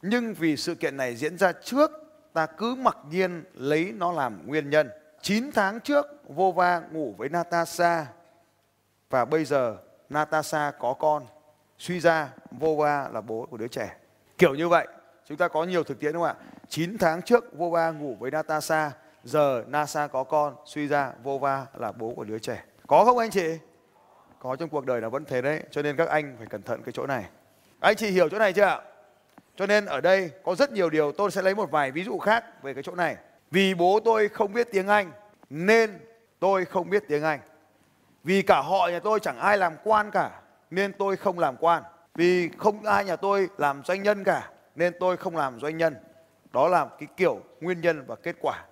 Nhưng 0.01 0.33
vì 0.33 0.57
sự 0.57 0.75
kiện 0.75 0.97
này 0.97 1.15
diễn 1.15 1.37
ra 1.37 1.51
trước 1.51 1.91
ta 2.39 2.45
cứ 2.45 2.75
mặc 2.75 2.97
nhiên 3.09 3.43
lấy 3.53 3.93
nó 3.97 4.11
làm 4.11 4.47
nguyên 4.47 4.69
nhân. 4.69 4.89
9 5.21 5.51
tháng 5.51 5.79
trước 5.79 6.05
Vova 6.27 6.81
ngủ 6.91 7.15
với 7.17 7.29
Natasha, 7.29 8.05
và 9.09 9.25
bây 9.25 9.45
giờ 9.45 9.77
Natasha 10.09 10.71
có 10.71 10.93
con. 10.93 11.25
Suy 11.77 11.99
ra 11.99 12.29
Vova 12.51 13.09
là 13.13 13.21
bố 13.21 13.47
của 13.51 13.57
đứa 13.57 13.67
trẻ. 13.67 13.95
Kiểu 14.37 14.55
như 14.55 14.67
vậy, 14.67 14.87
chúng 15.25 15.37
ta 15.37 15.47
có 15.47 15.63
nhiều 15.63 15.83
thực 15.83 15.99
tiễn 15.99 16.13
đúng 16.13 16.23
không 16.23 16.37
ạ? 16.37 16.45
9 16.69 16.97
tháng 16.97 17.21
trước 17.21 17.57
Vova 17.57 17.91
ngủ 17.91 18.15
với 18.19 18.31
Natasha, 18.31 18.91
giờ 19.23 19.63
NASA 19.67 20.07
có 20.07 20.23
con, 20.23 20.55
suy 20.65 20.87
ra 20.87 21.11
Vova 21.23 21.65
là 21.73 21.91
bố 21.91 22.13
của 22.15 22.23
đứa 22.23 22.39
trẻ. 22.39 22.63
Có 22.87 23.05
không 23.05 23.17
anh 23.17 23.29
chị? 23.29 23.57
Có, 24.39 24.55
trong 24.55 24.69
cuộc 24.69 24.85
đời 24.85 25.01
là 25.01 25.09
vẫn 25.09 25.25
thế 25.25 25.41
đấy, 25.41 25.63
cho 25.71 25.81
nên 25.81 25.97
các 25.97 26.09
anh 26.09 26.35
phải 26.37 26.47
cẩn 26.47 26.61
thận 26.61 26.81
cái 26.83 26.91
chỗ 26.91 27.07
này. 27.07 27.25
Anh 27.79 27.95
chị 27.95 28.07
hiểu 28.07 28.29
chỗ 28.29 28.39
này 28.39 28.53
chưa 28.53 28.63
ạ? 28.63 28.81
Cho 29.59 29.65
nên 29.65 29.85
ở 29.85 30.01
đây 30.01 30.31
có 30.43 30.55
rất 30.55 30.71
nhiều 30.71 30.89
điều 30.89 31.11
tôi 31.11 31.31
sẽ 31.31 31.41
lấy 31.41 31.55
một 31.55 31.71
vài 31.71 31.91
ví 31.91 32.03
dụ 32.03 32.17
khác 32.17 32.63
về 32.63 32.73
cái 32.73 32.83
chỗ 32.83 32.95
này. 32.95 33.15
Vì 33.51 33.73
bố 33.73 33.99
tôi 34.05 34.29
không 34.29 34.53
biết 34.53 34.67
tiếng 34.71 34.87
anh, 34.87 35.11
nên 35.49 35.99
tôi 36.39 36.65
không 36.65 36.89
biết 36.89 37.03
tiếng 37.07 37.23
anh. 37.23 37.39
Vì 38.23 38.41
cả 38.41 38.61
họ 38.61 38.87
nhà 38.87 38.99
tôi 38.99 39.19
chẳng 39.19 39.39
ai 39.39 39.57
làm 39.57 39.73
quan 39.83 40.11
cả, 40.11 40.31
nên 40.71 40.93
tôi 40.93 41.15
không 41.15 41.39
làm 41.39 41.55
quan. 41.59 41.83
Vì 42.15 42.49
không 42.57 42.85
ai 42.85 43.05
nhà 43.05 43.15
tôi 43.15 43.49
làm 43.57 43.81
doanh 43.85 44.03
nhân 44.03 44.23
cả, 44.23 44.49
nên 44.75 44.93
tôi 44.99 45.17
không 45.17 45.35
làm 45.35 45.59
doanh 45.59 45.77
nhân. 45.77 45.95
Đó 46.53 46.67
là 46.67 46.87
cái 46.99 47.07
kiểu 47.17 47.41
nguyên 47.61 47.81
nhân 47.81 48.03
và 48.07 48.15
kết 48.15 48.35
quả. 48.41 48.63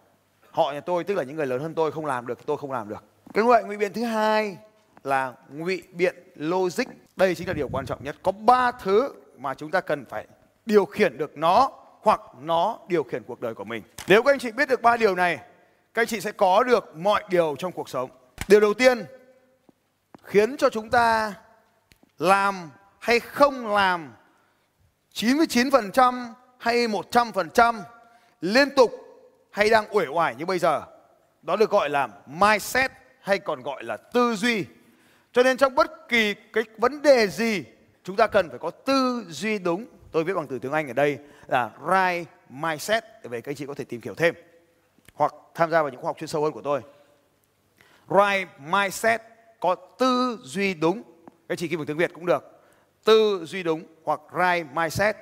Họ 0.51 0.71
nhà 0.71 0.79
tôi, 0.79 1.03
tức 1.03 1.13
là 1.13 1.23
những 1.23 1.35
người 1.35 1.47
lớn 1.47 1.61
hơn 1.61 1.73
tôi, 1.73 1.91
không 1.91 2.05
làm 2.05 2.27
được, 2.27 2.45
tôi 2.45 2.57
không 2.57 2.71
làm 2.71 2.89
được. 2.89 3.03
Cái 3.33 3.43
loại 3.43 3.63
ngụy 3.63 3.77
biện 3.77 3.93
thứ 3.93 4.03
hai 4.03 4.57
là 5.03 5.33
ngụy 5.49 5.83
biện 5.91 6.15
logic. 6.35 6.85
Đây 7.15 7.35
chính 7.35 7.47
là 7.47 7.53
điều 7.53 7.69
quan 7.71 7.85
trọng 7.85 8.03
nhất. 8.03 8.15
Có 8.23 8.31
ba 8.31 8.71
thứ 8.71 9.13
mà 9.37 9.53
chúng 9.53 9.71
ta 9.71 9.81
cần 9.81 10.05
phải 10.05 10.27
điều 10.67 10.85
khiển 10.85 11.17
được 11.17 11.37
nó 11.37 11.71
hoặc 12.01 12.21
nó 12.41 12.79
điều 12.87 13.03
khiển 13.03 13.23
cuộc 13.23 13.41
đời 13.41 13.53
của 13.53 13.63
mình. 13.63 13.83
Nếu 14.07 14.23
các 14.23 14.33
anh 14.33 14.39
chị 14.39 14.51
biết 14.51 14.69
được 14.69 14.81
ba 14.81 14.97
điều 14.97 15.15
này, 15.15 15.37
các 15.93 16.01
anh 16.01 16.07
chị 16.07 16.21
sẽ 16.21 16.31
có 16.31 16.63
được 16.63 16.95
mọi 16.95 17.23
điều 17.29 17.55
trong 17.59 17.71
cuộc 17.71 17.89
sống. 17.89 18.09
Điều 18.47 18.59
đầu 18.59 18.73
tiên, 18.73 19.05
khiến 20.23 20.57
cho 20.57 20.69
chúng 20.69 20.89
ta 20.89 21.33
làm 22.17 22.69
hay 22.99 23.19
không 23.19 23.67
làm 23.67 24.13
99% 25.13 26.33
hay 26.57 26.87
100% 26.87 27.81
liên 28.41 28.69
tục 28.75 28.91
hay 29.51 29.69
đang 29.69 29.85
uể 29.95 30.07
oải 30.07 30.35
như 30.35 30.45
bây 30.45 30.59
giờ, 30.59 30.81
đó 31.41 31.55
được 31.55 31.69
gọi 31.69 31.89
là 31.89 32.07
mindset 32.25 32.91
hay 33.21 33.39
còn 33.39 33.63
gọi 33.63 33.83
là 33.83 33.97
tư 33.97 34.35
duy. 34.35 34.65
Cho 35.31 35.43
nên 35.43 35.57
trong 35.57 35.75
bất 35.75 36.09
kỳ 36.09 36.33
cái 36.53 36.63
vấn 36.77 37.01
đề 37.01 37.27
gì, 37.27 37.63
chúng 38.03 38.15
ta 38.15 38.27
cần 38.27 38.49
phải 38.49 38.59
có 38.59 38.71
tư 38.71 39.25
duy 39.29 39.59
đúng 39.59 39.85
tôi 40.17 40.23
viết 40.23 40.33
bằng 40.33 40.47
từ 40.47 40.59
tiếng 40.59 40.71
anh 40.71 40.87
ở 40.87 40.93
đây 40.93 41.19
là 41.47 41.69
right 41.79 42.29
mindset, 42.49 43.03
để 43.23 43.29
về 43.29 43.41
các 43.41 43.51
anh 43.51 43.55
chị 43.55 43.65
có 43.65 43.73
thể 43.73 43.83
tìm 43.83 44.01
hiểu 44.03 44.15
thêm, 44.15 44.35
hoặc 45.13 45.33
tham 45.55 45.71
gia 45.71 45.81
vào 45.81 45.91
những 45.91 46.01
khóa 46.01 46.09
học 46.09 46.17
chuyên 46.17 46.27
sâu 46.27 46.43
hơn 46.43 46.51
của 46.51 46.61
tôi. 46.61 46.81
Right 48.09 48.49
mindset 48.59 49.21
có 49.59 49.75
tư 49.75 50.39
duy 50.43 50.73
đúng. 50.73 51.03
Các 51.49 51.57
chị 51.57 51.67
ghi 51.67 51.77
bằng 51.77 51.85
tiếng 51.85 51.97
việt 51.97 52.11
cũng 52.13 52.25
được. 52.25 52.61
Tư 53.03 53.45
duy 53.45 53.63
đúng 53.63 53.83
hoặc 54.03 54.19
right 54.33 54.67
mindset. 54.73 55.15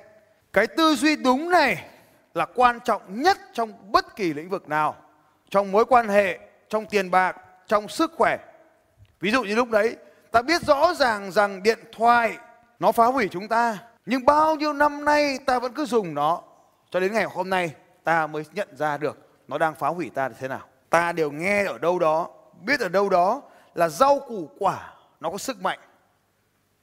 Cái 0.52 0.66
tư 0.66 0.94
duy 0.94 1.16
đúng 1.16 1.50
này 1.50 1.88
là 2.34 2.46
quan 2.54 2.78
trọng 2.84 3.22
nhất 3.22 3.38
trong 3.52 3.92
bất 3.92 4.16
kỳ 4.16 4.32
lĩnh 4.32 4.48
vực 4.48 4.68
nào. 4.68 4.96
Trong 5.50 5.72
mối 5.72 5.84
quan 5.84 6.08
hệ, 6.08 6.38
trong 6.68 6.86
tiền 6.86 7.10
bạc, 7.10 7.36
trong 7.66 7.88
sức 7.88 8.12
khỏe. 8.16 8.38
Ví 9.20 9.30
dụ 9.30 9.42
như 9.42 9.54
lúc 9.54 9.70
đấy, 9.70 9.96
ta 10.30 10.42
biết 10.42 10.62
rõ 10.62 10.94
ràng 10.94 11.32
rằng 11.32 11.62
điện 11.62 11.78
thoại 11.92 12.38
nó 12.78 12.92
phá 12.92 13.06
hủy 13.06 13.28
chúng 13.28 13.48
ta 13.48 13.78
nhưng 14.06 14.24
bao 14.24 14.56
nhiêu 14.56 14.72
năm 14.72 15.04
nay 15.04 15.38
ta 15.46 15.58
vẫn 15.58 15.72
cứ 15.72 15.84
dùng 15.84 16.14
nó, 16.14 16.42
cho 16.90 17.00
đến 17.00 17.12
ngày 17.12 17.24
hôm 17.24 17.50
nay 17.50 17.74
ta 18.04 18.26
mới 18.26 18.44
nhận 18.52 18.76
ra 18.76 18.96
được 18.96 19.18
nó 19.48 19.58
đang 19.58 19.74
phá 19.74 19.88
hủy 19.88 20.10
ta 20.14 20.28
như 20.28 20.34
thế 20.38 20.48
nào. 20.48 20.68
Ta 20.90 21.12
đều 21.12 21.30
nghe 21.30 21.64
ở 21.64 21.78
đâu 21.78 21.98
đó, 21.98 22.28
biết 22.62 22.80
ở 22.80 22.88
đâu 22.88 23.08
đó 23.08 23.42
là 23.74 23.88
rau 23.88 24.20
củ 24.20 24.50
quả 24.58 24.94
nó 25.20 25.30
có 25.30 25.38
sức 25.38 25.62
mạnh. 25.62 25.78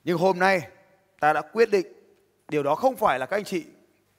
Nhưng 0.03 0.17
hôm 0.17 0.39
nay 0.39 0.67
ta 1.19 1.33
đã 1.33 1.41
quyết 1.41 1.71
định 1.71 1.87
điều 2.49 2.63
đó 2.63 2.75
không 2.75 2.95
phải 2.95 3.19
là 3.19 3.25
các 3.25 3.37
anh 3.37 3.43
chị 3.43 3.65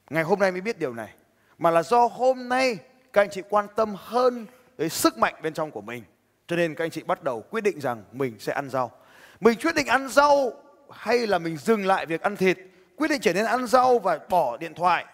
ngày 0.09 0.23
hôm 0.23 0.39
nay 0.39 0.51
mới 0.51 0.61
biết 0.61 0.79
điều 0.79 0.93
này, 0.93 1.13
mà 1.57 1.71
là 1.71 1.83
do 1.83 2.07
hôm 2.07 2.49
nay 2.49 2.77
các 3.13 3.21
anh 3.21 3.29
chị 3.29 3.41
quan 3.49 3.67
tâm 3.75 3.95
hơn 3.97 4.45
đến 4.77 4.89
sức 4.89 5.17
mạnh 5.17 5.33
bên 5.41 5.53
trong 5.53 5.71
của 5.71 5.81
mình. 5.81 6.03
Cho 6.47 6.55
nên 6.55 6.75
các 6.75 6.85
anh 6.85 6.91
chị 6.91 7.03
bắt 7.03 7.23
đầu 7.23 7.41
quyết 7.41 7.61
định 7.61 7.79
rằng 7.79 8.03
mình 8.11 8.35
sẽ 8.39 8.53
ăn 8.53 8.69
rau. 8.69 8.91
Mình 9.39 9.59
quyết 9.61 9.75
định 9.75 9.87
ăn 9.87 10.09
rau 10.09 10.51
hay 10.91 11.27
là 11.27 11.39
mình 11.39 11.57
dừng 11.57 11.85
lại 11.85 12.05
việc 12.05 12.21
ăn 12.21 12.35
thịt 12.35 12.57
quyết 12.97 13.07
định 13.07 13.21
trở 13.21 13.33
nên 13.33 13.45
ăn 13.45 13.67
rau 13.67 13.99
và 13.99 14.19
bỏ 14.29 14.57
điện 14.57 14.73
thoại, 14.73 15.05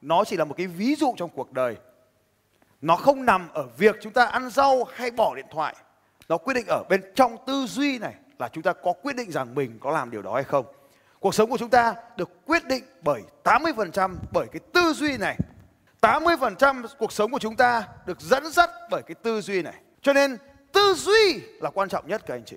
nó 0.00 0.24
chỉ 0.24 0.36
là 0.36 0.44
một 0.44 0.54
cái 0.56 0.66
ví 0.66 0.94
dụ 0.94 1.14
trong 1.16 1.30
cuộc 1.30 1.52
đời. 1.52 1.76
Nó 2.80 2.96
không 2.96 3.24
nằm 3.24 3.48
ở 3.52 3.66
việc 3.78 3.96
chúng 4.00 4.12
ta 4.12 4.26
ăn 4.26 4.50
rau 4.50 4.84
hay 4.84 5.10
bỏ 5.10 5.34
điện 5.34 5.46
thoại. 5.50 5.76
Nó 6.28 6.38
quyết 6.38 6.54
định 6.54 6.66
ở 6.68 6.84
bên 6.88 7.02
trong 7.14 7.36
tư 7.46 7.66
duy 7.66 7.98
này 7.98 8.14
là 8.38 8.48
chúng 8.48 8.62
ta 8.62 8.72
có 8.72 8.92
quyết 8.92 9.16
định 9.16 9.30
rằng 9.30 9.54
mình 9.54 9.78
có 9.80 9.90
làm 9.90 10.10
điều 10.10 10.22
đó 10.22 10.34
hay 10.34 10.44
không. 10.44 10.66
Cuộc 11.20 11.34
sống 11.34 11.50
của 11.50 11.58
chúng 11.58 11.70
ta 11.70 11.94
được 12.16 12.46
quyết 12.46 12.64
định 12.64 12.84
bởi 13.02 13.22
80% 13.44 14.16
bởi 14.32 14.46
cái 14.52 14.60
tư 14.72 14.92
duy 14.92 15.16
này. 15.16 15.36
80% 16.00 16.86
cuộc 16.98 17.12
sống 17.12 17.30
của 17.30 17.38
chúng 17.38 17.56
ta 17.56 17.88
được 18.06 18.20
dẫn 18.20 18.50
dắt 18.50 18.70
bởi 18.90 19.02
cái 19.02 19.14
tư 19.14 19.40
duy 19.40 19.62
này. 19.62 19.74
Cho 20.02 20.12
nên, 20.12 20.36
tư 20.72 20.94
duy 20.94 21.40
là 21.60 21.70
quan 21.70 21.88
trọng 21.88 22.08
nhất, 22.08 22.22
các 22.26 22.34
anh 22.34 22.44
chị. 22.44 22.56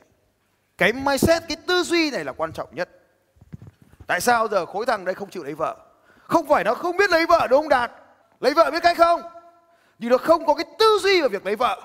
Cái 0.78 0.94
mindset, 0.94 1.44
cái 1.48 1.58
tư 1.68 1.84
duy 1.84 2.12
này 2.12 2.26
là 2.26 2.32
quan 2.32 2.52
trọng 2.52 2.76
nhất 2.76 2.90
tại 4.08 4.22
sao 4.22 4.48
giờ 4.48 4.66
khối 4.66 4.86
thằng 4.86 5.06
đây 5.06 5.16
không 5.16 5.30
chịu 5.30 5.44
lấy 5.44 5.54
vợ? 5.54 5.76
Không 6.24 6.48
phải 6.48 6.64
nó 6.64 6.74
không 6.74 6.98
biết 6.98 7.10
lấy 7.10 7.26
vợ 7.26 7.48
đúng 7.50 7.62
không 7.62 7.70
đạt? 7.70 7.92
Lấy 8.40 8.54
vợ 8.54 8.72
biết 8.72 8.84
cách 8.84 8.98
không? 8.98 9.22
Nhưng 10.00 10.10
nó 10.10 10.18
không 10.18 10.46
có 10.46 10.54
cái 10.54 10.66
tư 10.80 11.00
duy 11.02 11.22
về 11.22 11.28
việc 11.28 11.46
lấy 11.46 11.56
vợ, 11.56 11.82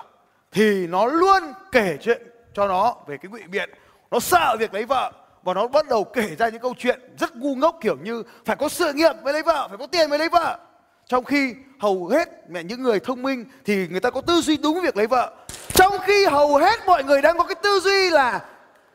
thì 0.53 0.87
nó 0.87 1.07
luôn 1.07 1.43
kể 1.73 1.99
chuyện 2.01 2.23
cho 2.55 2.67
nó 2.67 2.97
về 3.07 3.17
cái 3.17 3.31
ngụy 3.31 3.43
biện. 3.43 3.71
Nó 4.11 4.21
sợ 4.21 4.57
việc 4.59 4.75
lấy 4.75 4.85
vợ 4.85 5.13
và 5.43 5.55
nó 5.55 5.67
bắt 5.67 5.89
đầu 5.89 6.05
kể 6.05 6.37
ra 6.39 6.49
những 6.49 6.61
câu 6.61 6.75
chuyện 6.79 7.01
rất 7.19 7.37
ngu 7.37 7.55
ngốc, 7.55 7.79
kiểu 7.81 7.97
như 8.03 8.23
phải 8.45 8.57
có 8.57 8.69
sự 8.69 8.93
nghiệp 8.93 9.13
mới 9.23 9.33
lấy 9.33 9.43
vợ, 9.43 9.69
phải 9.69 9.79
có 9.79 9.87
tiền 9.87 10.11
mới 10.11 10.19
lấy 10.19 10.29
vợ. 10.29 10.59
Trong 11.07 11.25
khi 11.25 11.55
hầu 11.81 12.07
hết 12.07 12.29
mẹ, 12.49 12.63
những 12.63 12.83
người 12.83 13.01
thông 13.01 13.23
minh 13.23 13.45
thì 13.65 13.89
người 13.89 14.01
ta 14.01 14.11
có 14.11 14.21
tư 14.21 14.41
duy 14.41 14.57
đúng 14.57 14.81
việc 14.81 14.97
lấy 14.97 15.07
vợ. 15.07 15.33
Trong 15.69 15.99
khi 15.99 16.27
hầu 16.27 16.57
hết 16.57 16.87
mọi 16.87 17.05
người 17.05 17.23
đang 17.23 17.39
có 17.39 17.45
cái 17.45 17.55
tư 17.63 17.81
duy 17.81 18.11
là 18.11 18.45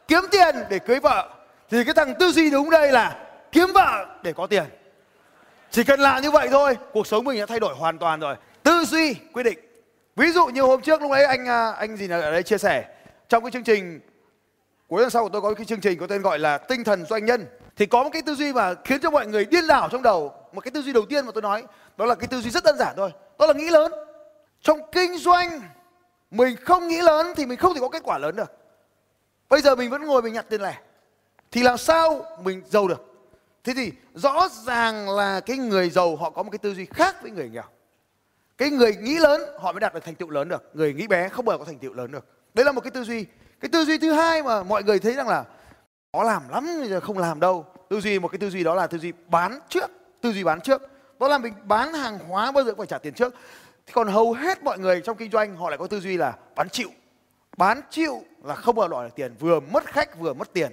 kiếm 0.08 0.24
tiền 0.32 0.56
để 0.70 0.80
cưới 0.80 1.00
vợ 1.00 1.30
thì 1.72 1.84
cái 1.84 1.94
thằng 1.94 2.14
tư 2.20 2.32
duy 2.32 2.50
đúng 2.50 2.70
đây 2.70 2.92
là 2.92 3.18
kiếm 3.52 3.68
vợ 3.74 4.06
để 4.24 4.34
có 4.34 4.48
tiền. 4.48 4.64
Chỉ 5.70 5.84
cần 5.84 6.00
làm 6.00 6.22
như 6.22 6.32
vậy 6.32 6.48
thôi, 6.52 6.78
cuộc 6.94 7.08
sống 7.08 7.26
mình 7.26 7.40
đã 7.40 7.46
thay 7.46 7.60
đổi 7.60 7.76
hoàn 7.76 7.98
toàn 7.98 8.20
rồi. 8.20 8.36
Tư 8.64 8.84
duy 8.86 9.14
quyết 9.34 9.44
định. 9.44 9.60
Ví 10.16 10.32
dụ 10.32 10.46
như 10.46 10.62
hôm 10.62 10.82
trước 10.82 11.02
lúc 11.02 11.12
ấy 11.12 11.26
anh 11.26 11.48
à, 11.48 11.72
anh 11.72 11.98
gì 11.98 12.10
ở 12.10 12.32
đây 12.32 12.44
chia 12.44 12.58
sẻ. 12.58 12.86
Trong 13.30 13.44
cái 13.44 13.52
chương 13.52 13.64
trình, 13.64 14.00
cuối 14.88 15.02
tuần 15.02 15.10
sau 15.10 15.24
của 15.24 15.30
tôi 15.30 15.42
có 15.42 15.54
cái 15.54 15.66
chương 15.66 15.82
trình 15.82 16.00
có 16.00 16.08
tên 16.08 16.22
gọi 16.22 16.40
là 16.40 16.58
tinh 16.58 16.84
thần 16.84 17.06
doanh 17.06 17.26
nhân. 17.26 17.46
Thì 17.76 17.86
có 17.86 18.04
một 18.04 18.10
cái 18.14 18.22
tư 18.22 18.36
duy 18.36 18.54
mà 18.54 18.74
khiến 18.84 19.02
cho 19.02 19.10
mọi 19.10 19.28
người 19.28 19.46
điên 19.46 19.68
đảo 19.68 19.90
trong 19.92 20.04
đầu. 20.04 20.34
Một 20.54 20.62
cái 20.62 20.72
tư 20.72 20.82
duy 20.82 20.94
đầu 20.94 21.06
tiên 21.10 21.26
mà 21.26 21.32
tôi 21.32 21.42
nói, 21.42 21.64
đó 21.98 22.06
là 22.06 22.16
cái 22.16 22.28
tư 22.28 22.42
duy 22.42 22.50
rất 22.50 22.64
đơn 22.64 22.78
giản 22.78 22.94
thôi. 22.98 23.12
Đó 23.40 23.46
là 23.46 23.54
nghĩ 23.54 23.70
lớn. 23.70 23.92
Trong 24.62 24.80
kinh 24.92 25.18
doanh, 25.18 25.62
mình 26.32 26.56
không 26.66 26.88
nghĩ 26.88 27.02
lớn 27.02 27.34
thì 27.36 27.46
mình 27.46 27.58
không 27.58 27.74
thể 27.74 27.80
có 27.82 27.90
kết 27.90 28.04
quả 28.04 28.18
lớn 28.18 28.36
được. 28.36 28.52
Bây 29.50 29.62
giờ 29.62 29.76
mình 29.76 29.90
vẫn 29.90 30.06
ngồi 30.06 30.22
mình 30.22 30.34
nhặt 30.34 30.46
tiền 30.50 30.62
lẻ 30.62 30.78
thì 31.52 31.64
làm 31.64 31.78
sao 31.78 32.26
mình 32.44 32.62
giàu 32.70 32.88
được? 32.88 33.08
Thế 33.64 33.74
thì 33.76 33.92
rõ 34.14 34.50
ràng 34.66 35.10
là 35.10 35.40
cái 35.40 35.58
người 35.58 35.90
giàu 35.90 36.16
họ 36.16 36.30
có 36.30 36.44
một 36.44 36.50
cái 36.52 36.60
tư 36.60 36.74
duy 36.74 36.86
khác 36.86 37.16
với 37.22 37.32
người 37.32 37.50
nghèo. 37.50 37.64
Cái 38.58 38.70
người 38.70 38.96
nghĩ 38.96 39.20
lớn, 39.20 39.42
họ 39.60 39.72
mới 39.72 39.80
đạt 39.80 39.94
được 39.94 40.04
thành 40.06 40.16
tựu 40.16 40.30
lớn 40.30 40.50
được. 40.50 40.64
Người 40.74 40.94
nghĩ 40.94 41.08
bé 41.08 41.30
không 41.30 41.46
bao 41.46 41.54
giờ 41.54 41.58
có 41.58 41.66
thành 41.66 41.80
tựu 41.80 41.94
lớn 41.94 42.12
được. 42.12 42.26
Đấy 42.54 42.66
là 42.66 42.72
một 42.72 42.82
cái 42.82 42.92
tư 42.92 43.04
duy. 43.04 43.26
Cái 43.60 43.70
tư 43.70 43.86
duy 43.86 43.98
thứ 43.98 44.14
hai 44.14 44.44
mà 44.44 44.64
mọi 44.64 44.84
người 44.84 45.00
thấy 45.00 45.14
rằng 45.14 45.28
là 45.28 45.44
có 46.12 46.24
làm 46.24 46.50
lắm, 46.50 46.68
bây 46.80 46.90
giờ 46.90 47.00
không 47.00 47.18
làm 47.18 47.40
đâu. 47.40 47.66
Tư 47.90 48.02
duy, 48.02 48.20
một 48.20 48.28
cái 48.28 48.40
tư 48.40 48.50
duy 48.50 48.64
đó 48.64 48.76
là 48.76 48.88
tư 48.88 48.98
duy 48.98 49.12
bán 49.28 49.60
trước, 49.70 49.92
tư 50.22 50.32
duy 50.32 50.44
bán 50.44 50.62
trước. 50.62 50.82
Đó 51.20 51.28
là 51.28 51.38
mình 51.38 51.54
bán 51.64 51.94
hàng 51.94 52.20
hóa 52.20 52.52
bao 52.52 52.64
giờ 52.64 52.72
cũng 52.72 52.78
phải 52.78 52.88
trả 52.88 52.98
tiền 52.98 53.14
trước. 53.14 53.36
Thì 53.86 53.94
còn 53.94 54.08
hầu 54.08 54.34
hết 54.34 54.64
mọi 54.64 54.80
người 54.80 55.02
trong 55.02 55.18
kinh 55.18 55.32
doanh, 55.32 55.56
họ 55.56 55.70
lại 55.70 55.78
có 55.78 55.88
tư 55.88 56.00
duy 56.00 56.18
là 56.18 56.34
bán 56.56 56.70
chịu. 56.70 56.90
Bán 57.58 57.82
chịu 57.90 58.22
là 58.44 58.56
không 58.56 58.76
bao 58.76 58.88
giờ 58.88 58.92
đòi 58.92 59.08
được 59.08 59.16
tiền, 59.16 59.36
vừa 59.40 59.60
mất 59.60 59.86
khách, 59.86 60.20
vừa 60.20 60.34
mất 60.34 60.54
tiền 60.54 60.72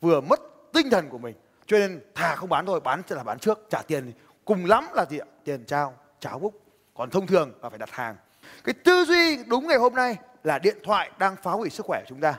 vừa 0.00 0.20
mất 0.20 0.40
tinh 0.72 0.90
thần 0.90 1.08
của 1.08 1.18
mình. 1.18 1.34
Cho 1.66 1.78
nên 1.78 2.00
thà 2.14 2.34
không 2.34 2.48
bán 2.48 2.66
thôi, 2.66 2.80
bán 2.80 3.02
là 3.08 3.22
bán 3.22 3.38
trước, 3.38 3.66
trả 3.70 3.82
tiền 3.82 4.12
cùng 4.44 4.66
lắm 4.66 4.86
là 4.94 5.04
gì 5.10 5.18
ạ? 5.18 5.26
Tiền 5.44 5.64
trao 5.64 5.94
cháo 6.20 6.38
búc 6.38 6.60
còn 6.94 7.10
thông 7.10 7.26
thường 7.26 7.52
là 7.62 7.68
phải 7.68 7.78
đặt 7.78 7.90
hàng. 7.90 8.16
Cái 8.64 8.74
tư 8.84 9.04
duy 9.04 9.44
đúng 9.44 9.66
ngày 9.66 9.78
hôm 9.78 9.94
nay 9.94 10.16
là 10.44 10.58
điện 10.58 10.78
thoại 10.84 11.10
đang 11.18 11.36
phá 11.42 11.50
hủy 11.50 11.70
sức 11.70 11.86
khỏe 11.86 12.00
của 12.00 12.06
chúng 12.08 12.20
ta. 12.20 12.34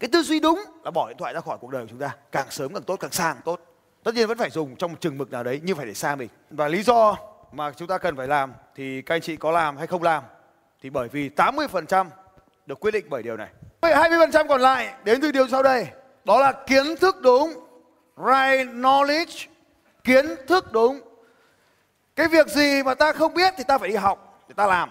Cái 0.00 0.08
tư 0.12 0.22
duy 0.22 0.40
đúng 0.40 0.64
là 0.84 0.90
bỏ 0.90 1.08
điện 1.08 1.16
thoại 1.18 1.34
ra 1.34 1.40
khỏi 1.40 1.58
cuộc 1.60 1.70
đời 1.70 1.82
của 1.82 1.88
chúng 1.90 1.98
ta. 1.98 2.16
Càng 2.32 2.46
sớm 2.50 2.74
càng 2.74 2.82
tốt, 2.82 2.96
càng 2.96 3.12
xa 3.12 3.32
càng 3.32 3.42
tốt. 3.44 3.60
Tất 4.02 4.14
nhiên 4.14 4.28
vẫn 4.28 4.38
phải 4.38 4.50
dùng 4.50 4.76
trong 4.76 4.92
một 4.92 5.00
chừng 5.00 5.18
mực 5.18 5.30
nào 5.30 5.44
đấy, 5.44 5.60
nhưng 5.64 5.76
phải 5.76 5.86
để 5.86 5.94
xa 5.94 6.16
mình. 6.16 6.28
Và 6.50 6.68
lý 6.68 6.82
do 6.82 7.16
mà 7.52 7.72
chúng 7.76 7.88
ta 7.88 7.98
cần 7.98 8.16
phải 8.16 8.26
làm 8.26 8.52
thì 8.74 9.02
các 9.02 9.14
anh 9.14 9.20
chị 9.20 9.36
có 9.36 9.50
làm 9.50 9.76
hay 9.76 9.86
không 9.86 10.02
làm 10.02 10.22
thì 10.82 10.90
bởi 10.90 11.08
vì 11.08 11.28
80% 11.36 12.06
được 12.66 12.80
quyết 12.80 12.90
định 12.90 13.06
bởi 13.08 13.22
điều 13.22 13.36
này. 13.36 13.48
20% 13.80 14.48
còn 14.48 14.60
lại 14.60 14.94
đến 15.04 15.20
từ 15.20 15.32
điều 15.32 15.48
sau 15.48 15.62
đây 15.62 15.86
đó 16.28 16.40
là 16.40 16.52
kiến 16.52 16.96
thức 16.96 17.20
đúng, 17.20 17.52
right 18.16 18.68
knowledge, 18.68 19.46
kiến 20.04 20.26
thức 20.48 20.72
đúng. 20.72 21.00
Cái 22.16 22.28
việc 22.28 22.48
gì 22.48 22.82
mà 22.82 22.94
ta 22.94 23.12
không 23.12 23.34
biết 23.34 23.54
thì 23.56 23.64
ta 23.64 23.78
phải 23.78 23.88
đi 23.88 23.94
học 23.94 24.44
để 24.48 24.54
ta 24.56 24.66
làm. 24.66 24.90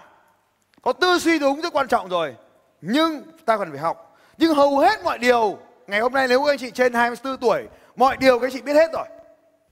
Có 0.81 0.93
tư 0.93 1.17
duy 1.17 1.39
đúng 1.39 1.61
rất 1.61 1.73
quan 1.73 1.87
trọng 1.87 2.09
rồi, 2.09 2.35
nhưng 2.81 3.23
ta 3.45 3.57
cần 3.57 3.71
phải 3.71 3.79
học. 3.79 4.17
Nhưng 4.37 4.53
hầu 4.53 4.79
hết 4.79 5.03
mọi 5.03 5.17
điều, 5.17 5.57
ngày 5.87 5.99
hôm 5.99 6.13
nay 6.13 6.27
nếu 6.27 6.45
anh 6.45 6.57
chị 6.57 6.71
trên 6.71 6.93
24 6.93 7.37
tuổi, 7.37 7.67
mọi 7.95 8.17
điều 8.17 8.39
các 8.39 8.47
anh 8.47 8.53
chị 8.53 8.61
biết 8.61 8.73
hết 8.73 8.91
rồi. 8.93 9.05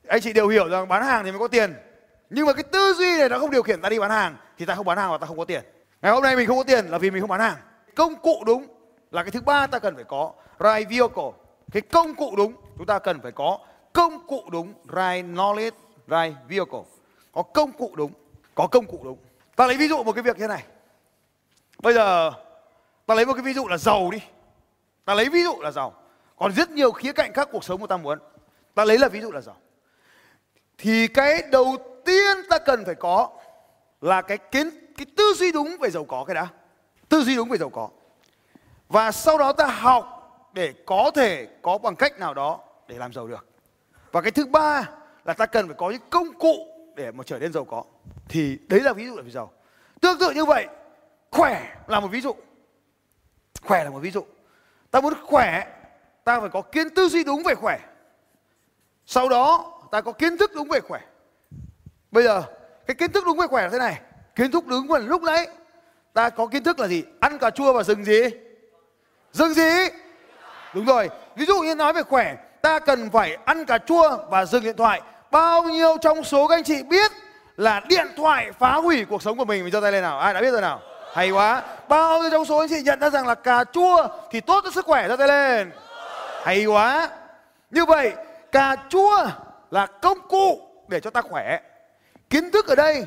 Anh 0.07 0.22
chị 0.22 0.34
đều 0.34 0.48
hiểu 0.48 0.69
rằng 0.69 0.88
bán 0.88 1.03
hàng 1.03 1.25
thì 1.25 1.31
mới 1.31 1.39
có 1.39 1.48
tiền. 1.48 1.74
Nhưng 2.29 2.45
mà 2.45 2.53
cái 2.53 2.63
tư 2.63 2.93
duy 2.93 3.17
này 3.17 3.29
nó 3.29 3.39
không 3.39 3.51
điều 3.51 3.63
khiển 3.63 3.81
ta 3.81 3.89
đi 3.89 4.00
bán 4.00 4.12
hàng, 4.12 4.36
thì 4.57 4.65
ta 4.65 4.75
không 4.75 4.86
bán 4.86 4.98
hàng 4.98 5.12
và 5.12 5.17
ta 5.17 5.27
không 5.27 5.38
có 5.38 5.45
tiền. 5.45 5.63
Ngày 6.01 6.12
hôm 6.12 6.24
nay 6.24 6.36
mình 6.36 6.48
không 6.48 6.57
có 6.57 6.63
tiền 6.63 6.86
là 6.86 6.98
vì 6.98 7.12
mình 7.12 7.22
không 7.22 7.29
bán 7.29 7.39
hàng. 7.39 7.57
Công 7.95 8.15
cụ 8.15 8.43
đúng 8.45 8.65
là 9.12 9.24
cái 9.24 9.31
thứ 9.31 9.41
ba 9.41 9.67
ta 9.67 9.79
cần 9.79 9.95
phải 9.95 10.03
có, 10.03 10.31
right 10.60 10.89
vehicle 10.89 11.45
cái 11.72 11.81
công 11.81 12.15
cụ 12.15 12.36
đúng, 12.38 12.53
chúng 12.77 12.86
ta 12.86 13.00
cần 13.00 13.22
phải 13.22 13.31
có 13.31 13.60
công 13.93 14.27
cụ 14.27 14.43
đúng, 14.51 14.74
right 14.84 15.25
knowledge, 15.25 15.72
right 16.07 16.38
vehicle. 16.48 16.84
Có 17.31 17.41
công 17.41 17.72
cụ 17.72 17.91
đúng, 17.95 18.12
có 18.55 18.67
công 18.67 18.86
cụ 18.86 19.00
đúng. 19.03 19.17
Ta 19.55 19.67
lấy 19.67 19.77
ví 19.77 19.88
dụ 19.88 20.03
một 20.03 20.12
cái 20.12 20.24
việc 20.24 20.39
như 20.39 20.48
này. 20.48 20.63
Bây 21.79 21.93
giờ, 21.93 22.31
ta 23.05 23.15
lấy 23.15 23.25
một 23.25 23.34
cái 23.34 23.41
ví 23.41 23.53
dụ 23.53 23.67
là 23.67 23.77
giàu 23.77 24.10
đi. 24.12 24.19
Ta 25.05 25.13
lấy 25.13 25.29
ví 25.29 25.43
dụ 25.43 25.55
là 25.62 25.72
giàu. 25.72 25.93
Còn 26.38 26.51
rất 26.51 26.69
nhiều 26.69 26.91
khía 26.91 27.13
cạnh 27.13 27.34
khác 27.34 27.50
cuộc 27.51 27.63
sống 27.63 27.81
của 27.81 27.88
ta 27.88 27.98
muốn. 27.98 28.19
Ta 28.75 28.86
lấy 28.86 28.98
là 28.98 29.07
ví 29.07 29.22
dụ 29.22 29.31
là 29.31 29.41
giàu. 29.41 29.57
Thì 30.77 31.07
cái 31.07 31.43
đầu 31.51 31.77
tiên 32.05 32.38
ta 32.50 32.60
cần 32.60 32.86
phải 32.86 32.95
có 32.95 33.29
là 34.01 34.22
cái 34.22 34.38
kiến, 34.38 34.69
cái 34.98 35.05
tư 35.17 35.34
duy 35.36 35.51
đúng 35.51 35.77
về 35.79 35.89
giàu 35.89 36.05
có 36.05 36.24
cái 36.24 36.36
đã. 36.36 36.48
Tư 37.10 37.22
duy 37.22 37.36
đúng 37.36 37.50
về 37.50 37.57
giàu 37.57 37.69
có. 37.69 37.89
Và 38.89 39.12
sau 39.12 39.38
đó 39.38 39.53
ta 39.53 39.65
học 39.65 40.14
để 40.56 40.74
có 40.86 41.12
thể 41.16 41.48
có 41.62 41.78
bằng 41.78 41.96
cách 41.96 42.20
nào 42.20 42.34
đó 42.34 42.60
để 42.88 42.98
làm 42.98 43.14
giàu 43.14 43.28
được. 43.28 43.48
Và 44.12 44.22
cái 44.22 44.32
thứ 44.32 44.46
ba 44.46 44.90
là 45.26 45.34
ta 45.34 45.46
cần 45.46 45.68
phải 45.68 45.76
có 45.80 45.90
những 45.90 46.02
công 46.10 46.40
cụ 46.40 46.56
để 46.96 47.12
mà 47.12 47.24
trở 47.28 47.40
nên 47.40 47.54
giàu 47.54 47.66
có. 47.66 47.84
Thì 48.30 48.58
đấy 48.68 48.80
là 48.80 48.94
ví 48.94 49.06
dụ 49.06 49.16
là 49.16 49.22
vì 49.22 49.32
giàu. 49.32 49.52
Tương 50.02 50.20
tự 50.20 50.32
như 50.32 50.46
vậy, 50.46 50.68
khỏe 51.32 51.76
là 51.88 52.00
một 52.00 52.08
ví 52.08 52.22
dụ. 52.22 52.36
Khỏe 53.64 53.84
là 53.84 53.90
một 53.90 54.00
ví 54.00 54.12
dụ. 54.12 54.26
Ta 54.92 55.02
muốn 55.02 55.14
khỏe, 55.24 55.68
ta 56.24 56.40
phải 56.40 56.50
có 56.50 56.62
kiến 56.62 56.90
tư 56.90 57.10
duy 57.10 57.24
đúng 57.24 57.44
về 57.44 57.56
khỏe. 57.56 57.80
Sau 59.06 59.30
đó, 59.30 59.74
ta 59.92 60.02
có 60.02 60.12
kiến 60.12 60.38
thức 60.38 60.52
đúng 60.56 60.68
về 60.68 60.80
khỏe. 60.80 61.02
Bây 62.12 62.24
giờ, 62.24 62.44
cái 62.88 62.96
kiến 62.96 63.12
thức 63.12 63.24
đúng 63.26 63.38
về 63.38 63.48
khỏe 63.48 63.64
là 63.64 63.70
thế 63.70 63.80
này. 63.80 64.02
Kiến 64.36 64.52
thức 64.52 64.66
đúng 64.68 64.92
là 64.92 65.00
lúc 65.00 65.22
nãy. 65.24 65.48
Ta 66.14 66.30
có 66.30 66.48
kiến 66.48 66.64
thức 66.64 66.80
là 66.80 66.88
gì? 66.88 67.04
Ăn 67.20 67.38
cà 67.38 67.50
chua 67.50 67.74
và 67.74 67.84
dừng 67.84 68.06
gì? 68.06 68.22
Dừng 69.32 69.54
gì? 69.54 69.90
Đúng 70.75 70.86
rồi. 70.86 71.10
Ví 71.36 71.46
dụ 71.46 71.60
như 71.62 71.75
nói 71.75 71.94
về 71.94 72.03
khỏe, 72.03 72.36
ta 72.62 72.79
cần 72.79 73.10
phải 73.10 73.38
ăn 73.46 73.65
cà 73.65 73.77
chua 73.77 74.17
và 74.29 74.46
dừng 74.46 74.63
điện 74.63 74.77
thoại. 74.77 75.01
Bao 75.32 75.63
nhiêu 75.63 75.98
trong 76.01 76.24
số 76.24 76.48
các 76.48 76.55
anh 76.55 76.63
chị 76.63 76.84
biết 76.84 77.12
là 77.58 77.82
điện 77.88 78.08
thoại 78.17 78.51
phá 78.60 78.74
hủy 78.74 79.05
cuộc 79.05 79.22
sống 79.22 79.38
của 79.38 79.46
mình? 79.46 79.63
Mình 79.63 79.74
giơ 79.74 79.79
tay 79.82 79.91
lên 79.91 80.01
nào. 80.03 80.20
Ai 80.20 80.34
đã 80.34 80.41
biết 80.41 80.51
rồi 80.51 80.62
nào? 80.62 80.82
Hay 81.13 81.32
quá. 81.32 81.62
Bao 81.88 82.22
nhiêu 82.22 82.32
trong 82.32 82.46
số 82.46 82.58
anh 82.58 82.70
chị 82.70 82.82
nhận 82.82 83.00
ra 83.00 83.10
rằng 83.10 83.27
là 83.27 83.36
cà 83.36 83.63
chua 83.63 84.08
thì 84.32 84.41
tốt 84.41 84.62
cho 84.63 84.72
sức 84.72 84.86
khỏe? 84.86 85.08
Giơ 85.08 85.15
tay 85.15 85.27
lên. 85.27 85.72
Hay 86.44 86.65
quá. 86.65 87.10
Như 87.72 87.86
vậy, 87.86 88.13
cà 88.51 88.75
chua 88.89 89.27
là 89.72 89.86
công 89.86 90.17
cụ 90.29 90.62
để 90.88 91.00
cho 91.00 91.10
ta 91.10 91.22
khỏe. 91.22 91.60
Kiến 92.29 92.51
thức 92.51 92.67
ở 92.67 92.75
đây, 92.75 93.05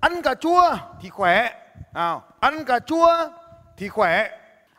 ăn 0.00 0.22
cà 0.22 0.34
chua 0.34 0.76
thì 1.02 1.08
khỏe. 1.08 1.52
Nào, 1.94 2.22
ăn 2.40 2.64
cà 2.64 2.78
chua 2.78 3.28
thì 3.76 3.88
khỏe. 3.88 4.30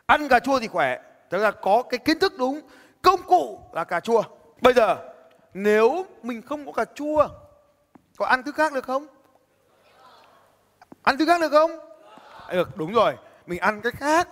Ăn 0.06 0.28
cà 0.28 0.38
chua 0.38 0.60
thì 0.60 0.66
khỏe 0.68 0.98
tức 1.30 1.38
là 1.38 1.50
có 1.50 1.82
cái 1.82 1.98
kiến 1.98 2.18
thức 2.18 2.32
đúng, 2.38 2.60
công 3.02 3.22
cụ 3.22 3.60
là 3.72 3.84
cà 3.84 4.00
chua. 4.00 4.22
Bây 4.60 4.74
giờ, 4.74 4.96
nếu 5.54 6.06
mình 6.22 6.42
không 6.42 6.66
có 6.66 6.72
cà 6.72 6.84
chua, 6.94 7.28
có 8.16 8.26
ăn 8.26 8.42
thứ 8.42 8.52
khác 8.52 8.72
được 8.72 8.84
không? 8.84 9.06
Ăn 11.02 11.18
thứ 11.18 11.26
khác 11.26 11.40
được 11.40 11.50
không? 11.50 11.70
Được, 12.52 12.76
đúng 12.76 12.92
rồi. 12.92 13.16
Mình 13.46 13.60
ăn 13.60 13.80
cái 13.80 13.92
khác. 13.92 14.28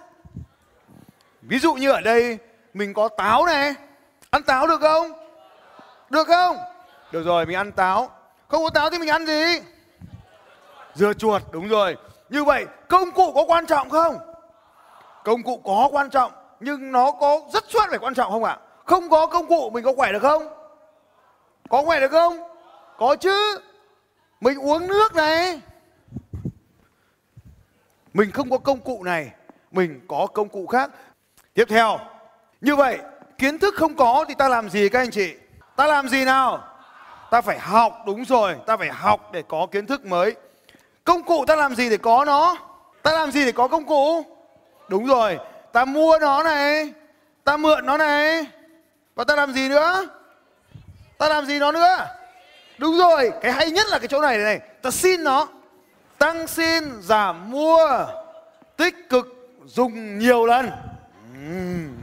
Ví 1.43 1.59
dụ 1.59 1.75
như 1.75 1.91
ở 1.91 2.01
đây, 2.01 2.39
mình 2.75 2.95
có 2.95 3.09
táo 3.09 3.47
này. 3.47 3.75
Ăn 4.31 4.43
táo 4.43 4.67
được 4.67 4.81
không? 4.81 5.13
Được 6.11 6.27
không? 6.27 6.57
Được 7.13 7.23
rồi, 7.23 7.47
mình 7.47 7.57
ăn 7.57 7.73
táo. 7.73 8.11
Không 8.49 8.63
có 8.65 8.71
táo 8.71 8.91
thì 8.91 8.99
mình 8.99 9.09
ăn 9.09 9.27
gì? 9.27 9.61
Dưa 10.95 11.13
chuột, 11.13 11.43
đúng 11.51 11.69
rồi. 11.69 11.97
Như 12.29 12.45
vậy, 12.45 12.67
công 12.89 13.11
cụ 13.11 13.33
có 13.35 13.45
quan 13.49 13.67
trọng 13.67 13.91
không? 13.91 14.19
Công 15.25 15.43
cụ 15.43 15.61
có 15.65 15.89
quan 15.93 16.11
trọng 16.11 16.33
nhưng 16.61 16.93
nó 16.93 17.11
có 17.11 17.41
rất 17.53 17.65
soát 17.69 17.87
phải 17.91 17.99
quan 17.99 18.15
trọng 18.15 18.31
không 18.31 18.45
ạ? 18.45 18.59
Không 18.85 19.09
có 19.09 19.27
công 19.27 19.47
cụ 19.47 19.71
mình 19.71 19.85
có 19.85 19.93
khỏe 19.97 20.13
được 20.13 20.23
không? 20.23 20.49
Có 21.69 21.83
khỏe 21.83 22.01
được 22.01 22.11
không? 22.11 22.39
Có 22.99 23.17
chứ. 23.17 23.61
Mình 24.41 24.59
uống 24.59 24.87
nước 24.87 25.15
này. 25.15 25.61
Mình 28.15 28.31
không 28.31 28.51
có 28.51 28.59
công 28.59 28.81
cụ 28.81 29.03
này. 29.03 29.31
Mình 29.71 30.01
có 30.09 30.27
công 30.27 30.49
cụ 30.49 30.67
khác. 30.67 30.91
Tiếp 31.55 31.65
theo. 31.69 31.99
Như 32.61 32.77
vậy, 32.77 32.99
kiến 33.39 33.59
thức 33.59 33.75
không 33.77 33.95
có 33.95 34.25
thì 34.29 34.35
ta 34.35 34.49
làm 34.49 34.71
gì 34.71 34.89
các 34.89 34.99
anh 34.99 35.11
chị? 35.11 35.35
Ta 35.77 35.87
làm 35.87 36.09
gì 36.09 36.25
nào? 36.25 36.65
Ta 37.31 37.41
phải 37.41 37.59
học, 37.59 38.03
đúng 38.07 38.25
rồi. 38.25 38.57
Ta 38.67 38.77
phải 38.77 38.89
học 38.89 39.33
để 39.33 39.43
có 39.49 39.67
kiến 39.67 39.87
thức 39.87 40.05
mới. 40.05 40.35
Công 41.05 41.23
cụ 41.23 41.45
ta 41.47 41.57
làm 41.57 41.75
gì 41.75 41.91
để 41.91 41.97
có 41.97 42.25
nó? 42.25 42.57
Ta 43.03 43.13
làm 43.13 43.31
gì 43.31 43.45
để 43.45 43.53
có 43.53 43.69
công 43.69 43.85
cụ? 43.85 44.25
Đúng 44.89 45.07
rồi 45.07 45.39
ta 45.79 45.85
mua 45.85 46.19
nó 46.21 46.43
này. 46.43 46.93
Ta 47.45 47.57
mượn 47.57 47.87
nó 47.87 47.97
này. 47.97 48.47
Và 49.15 49.25
ta 49.25 49.37
làm 49.37 49.53
gì 49.53 49.69
nữa? 49.69 50.07
Ta 51.19 51.29
làm 51.29 51.47
gì 51.47 51.59
nó 51.59 51.73
nữa? 51.73 52.07
Đúng 52.79 52.99
rồi, 52.99 53.33
cái 53.41 53.53
hay 53.53 53.71
nhất 53.71 53.87
là 53.91 53.99
cái 53.99 54.09
chỗ 54.09 54.21
này 54.21 54.39
này 54.39 54.61
ta 54.83 54.91
xin 54.91 55.25
nó. 55.25 55.49
Tăng 56.19 56.47
xin, 56.47 57.03
giảm 57.03 57.51
mua. 57.51 58.07
Tích 58.77 59.09
cực, 59.09 59.27
dùng 59.65 60.19
nhiều 60.19 60.47
lần. 60.47 60.71
Uhm. 61.33 61.97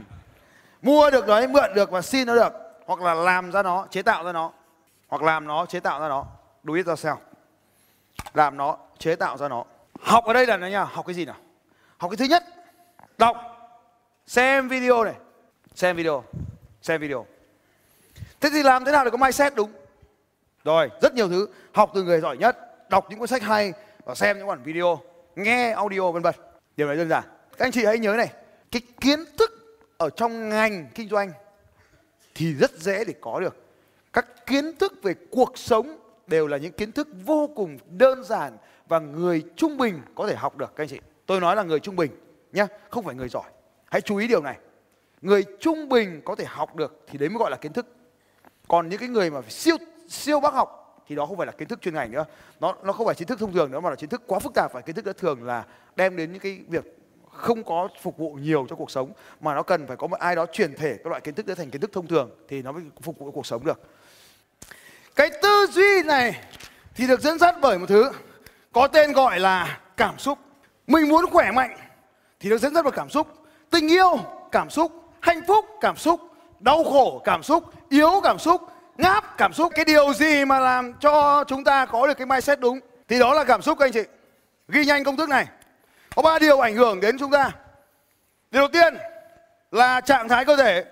mua 0.82 1.10
được 1.10 1.26
đấy 1.26 1.48
mượn 1.48 1.74
được 1.74 1.90
và 1.90 2.02
xin 2.02 2.26
nó 2.26 2.34
được. 2.34 2.52
Hoặc 2.86 3.00
là 3.00 3.14
làm 3.14 3.52
ra 3.52 3.62
nó, 3.62 3.86
chế 3.90 4.02
tạo 4.02 4.24
ra 4.24 4.32
nó. 4.32 4.50
Hoặc 5.08 5.22
làm 5.22 5.46
nó, 5.46 5.66
chế 5.66 5.80
tạo 5.80 6.00
ra 6.00 6.08
nó. 6.08 6.24
Do 6.64 6.74
it 6.74 6.86
sao? 6.98 7.20
Làm 8.34 8.56
nó, 8.56 8.76
chế 8.98 9.16
tạo 9.16 9.36
ra 9.36 9.48
nó. 9.48 9.64
Học 10.00 10.24
ở 10.24 10.32
đây 10.32 10.46
là 10.46 10.56
nó 10.56 10.66
nha, 10.66 10.84
học 10.84 11.06
cái 11.06 11.14
gì 11.14 11.24
nào? 11.24 11.36
Học 11.96 12.10
cái 12.10 12.16
thứ 12.16 12.24
nhất, 12.24 12.44
đọc 13.18 13.55
xem 14.26 14.68
video 14.68 15.04
này. 15.04 15.14
Xem 15.74 15.96
video. 15.96 16.24
Xem 16.82 17.00
video. 17.00 17.26
Thế 18.40 18.50
thì 18.52 18.62
làm 18.62 18.84
thế 18.84 18.92
nào 18.92 19.04
để 19.04 19.10
có 19.10 19.16
mindset 19.16 19.54
đúng? 19.54 19.72
Rồi, 20.64 20.90
rất 21.02 21.14
nhiều 21.14 21.28
thứ. 21.28 21.48
Học 21.72 21.90
từ 21.94 22.02
người 22.02 22.20
giỏi 22.20 22.36
nhất, 22.36 22.56
đọc 22.90 23.06
những 23.10 23.18
cuốn 23.18 23.28
sách 23.28 23.42
hay 23.42 23.72
và 24.04 24.14
xem 24.14 24.38
những 24.38 24.46
bản 24.46 24.62
video, 24.62 25.00
nghe 25.36 25.70
audio, 25.70 26.10
vân 26.12 26.22
vân. 26.22 26.34
Điều 26.76 26.86
này 26.86 26.96
đơn 26.96 27.08
giản. 27.08 27.24
Các 27.58 27.66
anh 27.66 27.72
chị 27.72 27.84
hãy 27.84 27.98
nhớ 27.98 28.14
này, 28.16 28.32
cái 28.70 28.82
kiến 29.00 29.24
thức 29.38 29.78
ở 29.98 30.10
trong 30.10 30.48
ngành 30.48 30.88
kinh 30.94 31.08
doanh 31.08 31.32
thì 32.34 32.54
rất 32.54 32.78
dễ 32.78 33.04
để 33.04 33.14
có 33.20 33.40
được. 33.40 33.56
Các 34.12 34.46
kiến 34.46 34.76
thức 34.76 34.92
về 35.02 35.14
cuộc 35.30 35.58
sống 35.58 35.98
đều 36.26 36.46
là 36.46 36.56
những 36.56 36.72
kiến 36.72 36.92
thức 36.92 37.08
vô 37.24 37.50
cùng 37.56 37.78
đơn 37.90 38.24
giản 38.24 38.56
và 38.88 38.98
người 38.98 39.44
trung 39.56 39.78
bình 39.78 40.02
có 40.14 40.26
thể 40.26 40.34
học 40.34 40.56
được, 40.56 40.76
các 40.76 40.84
anh 40.84 40.88
chị. 40.88 41.00
Tôi 41.26 41.40
nói 41.40 41.56
là 41.56 41.62
người 41.62 41.80
trung 41.80 41.96
bình 41.96 42.10
nhé 42.52 42.66
không 42.90 43.04
phải 43.04 43.14
người 43.14 43.28
giỏi 43.28 43.50
hãy 43.90 44.00
chú 44.00 44.16
ý 44.16 44.28
điều 44.28 44.42
này. 44.42 44.58
Người 45.22 45.44
trung 45.60 45.88
bình 45.88 46.22
có 46.24 46.34
thể 46.34 46.44
học 46.44 46.76
được 46.76 47.04
thì 47.06 47.18
đấy 47.18 47.28
mới 47.28 47.38
gọi 47.38 47.50
là 47.50 47.56
kiến 47.56 47.72
thức. 47.72 47.86
Còn 48.68 48.88
những 48.88 49.00
cái 49.00 49.08
người 49.08 49.30
mà 49.30 49.40
siêu 49.48 49.76
siêu 50.08 50.40
bác 50.40 50.54
học 50.54 51.02
thì 51.08 51.14
đó 51.14 51.26
không 51.26 51.36
phải 51.36 51.46
là 51.46 51.52
kiến 51.52 51.68
thức 51.68 51.80
chuyên 51.82 51.94
ngành 51.94 52.12
nữa. 52.12 52.24
Nó 52.60 52.74
nó 52.82 52.92
không 52.92 53.06
phải 53.06 53.14
kiến 53.14 53.28
thức 53.28 53.38
thông 53.38 53.52
thường 53.52 53.70
nữa 53.70 53.80
mà 53.80 53.90
là 53.90 53.96
kiến 53.96 54.10
thức 54.10 54.22
quá 54.26 54.38
phức 54.38 54.54
tạp 54.54 54.72
và 54.72 54.80
kiến 54.80 54.94
thức 54.94 55.04
đó 55.04 55.12
thường 55.12 55.44
là 55.44 55.64
đem 55.96 56.16
đến 56.16 56.32
những 56.32 56.40
cái 56.40 56.60
việc 56.68 56.84
không 57.32 57.64
có 57.64 57.88
phục 58.02 58.18
vụ 58.18 58.32
nhiều 58.32 58.66
cho 58.70 58.76
cuộc 58.76 58.90
sống, 58.90 59.12
mà 59.40 59.54
nó 59.54 59.62
cần 59.62 59.86
phải 59.86 59.96
có 59.96 60.06
một 60.06 60.18
ai 60.18 60.36
đó 60.36 60.46
truyền 60.52 60.74
thể 60.74 60.96
các 61.04 61.06
loại 61.06 61.20
kiến 61.20 61.34
thức 61.34 61.46
đó 61.46 61.54
thành 61.54 61.70
kiến 61.70 61.80
thức 61.80 61.90
thông 61.92 62.06
thường 62.06 62.30
thì 62.48 62.62
nó 62.62 62.72
mới 62.72 62.82
phục 63.00 63.18
vụ 63.18 63.30
cuộc 63.30 63.46
sống 63.46 63.64
được. 63.64 63.80
Cái 65.16 65.30
tư 65.42 65.66
duy 65.70 66.02
này 66.04 66.42
thì 66.94 67.06
được 67.06 67.20
dẫn 67.20 67.38
dắt 67.38 67.56
bởi 67.60 67.78
một 67.78 67.86
thứ, 67.88 68.12
có 68.72 68.88
tên 68.88 69.12
gọi 69.12 69.40
là 69.40 69.80
cảm 69.96 70.18
xúc. 70.18 70.38
Mình 70.86 71.08
muốn 71.08 71.30
khỏe 71.30 71.50
mạnh 71.50 71.76
thì 72.40 72.50
được 72.50 72.58
dẫn 72.58 72.74
dắt 72.74 72.84
bởi 72.84 72.92
cảm 72.92 73.10
xúc 73.10 73.45
tình 73.70 73.88
yêu, 73.88 74.18
cảm 74.52 74.70
xúc, 74.70 74.92
hạnh 75.20 75.40
phúc, 75.46 75.64
cảm 75.80 75.96
xúc, 75.96 76.20
đau 76.60 76.84
khổ, 76.84 77.22
cảm 77.24 77.42
xúc, 77.42 77.64
yếu 77.88 78.20
cảm 78.24 78.38
xúc, 78.38 78.62
ngáp 78.96 79.38
cảm 79.38 79.52
xúc. 79.52 79.72
Cái 79.74 79.84
điều 79.84 80.14
gì 80.14 80.44
mà 80.44 80.60
làm 80.60 80.94
cho 81.00 81.44
chúng 81.44 81.64
ta 81.64 81.86
có 81.86 82.06
được 82.06 82.14
cái 82.14 82.26
mindset 82.26 82.60
đúng? 82.60 82.80
Thì 83.08 83.18
đó 83.18 83.34
là 83.34 83.44
cảm 83.44 83.62
xúc 83.62 83.78
các 83.78 83.86
anh 83.86 83.92
chị. 83.92 84.02
Ghi 84.68 84.84
nhanh 84.84 85.04
công 85.04 85.16
thức 85.16 85.28
này. 85.28 85.46
Có 86.16 86.22
ba 86.22 86.38
điều 86.38 86.60
ảnh 86.60 86.74
hưởng 86.74 87.00
đến 87.00 87.18
chúng 87.18 87.30
ta. 87.30 87.52
Điều 88.50 88.60
đầu 88.60 88.68
tiên 88.72 88.96
là 89.70 90.00
trạng 90.00 90.28
thái 90.28 90.44
cơ 90.44 90.56
thể. 90.56 90.84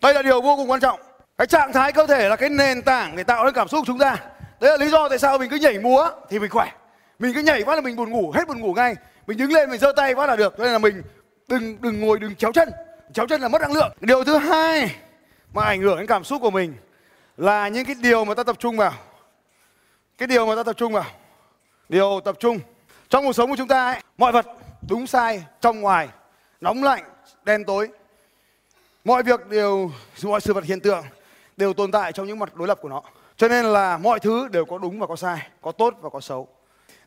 Đây 0.00 0.14
là 0.14 0.22
điều 0.22 0.40
vô 0.40 0.56
cùng 0.56 0.70
quan 0.70 0.80
trọng. 0.80 1.00
Cái 1.38 1.46
trạng 1.46 1.72
thái 1.72 1.92
cơ 1.92 2.06
thể 2.06 2.28
là 2.28 2.36
cái 2.36 2.48
nền 2.48 2.82
tảng 2.82 3.16
để 3.16 3.22
tạo 3.22 3.44
nên 3.44 3.54
cảm 3.54 3.68
xúc 3.68 3.80
của 3.80 3.86
chúng 3.86 3.98
ta. 3.98 4.16
Đấy 4.60 4.70
là 4.70 4.76
lý 4.76 4.90
do 4.90 5.08
tại 5.08 5.18
sao 5.18 5.38
mình 5.38 5.50
cứ 5.50 5.56
nhảy 5.56 5.78
múa 5.78 6.10
thì 6.30 6.38
mình 6.38 6.50
khỏe. 6.50 6.72
Mình 7.18 7.32
cứ 7.34 7.40
nhảy 7.40 7.64
phát 7.64 7.74
là 7.74 7.80
mình 7.80 7.96
buồn 7.96 8.10
ngủ, 8.10 8.32
hết 8.34 8.48
buồn 8.48 8.60
ngủ 8.60 8.74
ngay. 8.74 8.94
Mình 9.26 9.38
đứng 9.38 9.52
lên, 9.52 9.70
mình 9.70 9.80
giơ 9.80 9.92
tay 9.96 10.14
phát 10.14 10.26
là 10.26 10.36
được. 10.36 10.54
Cho 10.58 10.64
nên 10.64 10.72
là 10.72 10.78
mình 10.78 11.02
đừng 11.52 11.76
đừng 11.80 12.00
ngồi 12.00 12.18
đừng 12.18 12.34
chéo 12.34 12.52
chân. 12.52 12.70
Chéo 13.12 13.26
chân 13.26 13.40
là 13.40 13.48
mất 13.48 13.62
năng 13.62 13.72
lượng. 13.72 13.92
Điều 14.00 14.24
thứ 14.24 14.36
hai 14.36 14.96
mà 15.54 15.64
ảnh 15.64 15.82
hưởng 15.82 15.96
đến 15.96 16.06
cảm 16.06 16.24
xúc 16.24 16.42
của 16.42 16.50
mình 16.50 16.74
là 17.36 17.68
những 17.68 17.84
cái 17.84 17.96
điều 18.02 18.24
mà 18.24 18.34
ta 18.34 18.42
tập 18.42 18.56
trung 18.58 18.76
vào. 18.76 18.92
Cái 20.18 20.26
điều 20.26 20.46
mà 20.46 20.56
ta 20.56 20.62
tập 20.62 20.76
trung 20.76 20.92
vào. 20.92 21.04
Điều 21.88 22.20
tập 22.24 22.36
trung. 22.40 22.58
Trong 23.08 23.24
cuộc 23.24 23.32
sống 23.32 23.50
của 23.50 23.56
chúng 23.56 23.68
ta 23.68 23.92
ấy, 23.92 24.00
mọi 24.18 24.32
vật 24.32 24.46
đúng 24.88 25.06
sai 25.06 25.44
trong 25.60 25.80
ngoài 25.80 26.08
nóng 26.60 26.82
lạnh 26.82 27.04
đen 27.44 27.64
tối. 27.64 27.88
Mọi 29.04 29.22
việc 29.22 29.48
đều 29.48 29.90
mọi 30.24 30.40
sự 30.40 30.52
vật 30.52 30.64
hiện 30.64 30.80
tượng 30.80 31.04
đều 31.56 31.72
tồn 31.72 31.90
tại 31.90 32.12
trong 32.12 32.26
những 32.26 32.38
mặt 32.38 32.54
đối 32.54 32.68
lập 32.68 32.78
của 32.82 32.88
nó. 32.88 33.02
Cho 33.36 33.48
nên 33.48 33.64
là 33.64 33.98
mọi 33.98 34.20
thứ 34.20 34.48
đều 34.48 34.64
có 34.64 34.78
đúng 34.78 35.00
và 35.00 35.06
có 35.06 35.16
sai 35.16 35.48
có 35.60 35.72
tốt 35.72 35.94
và 36.00 36.10
có 36.10 36.20
xấu. 36.20 36.48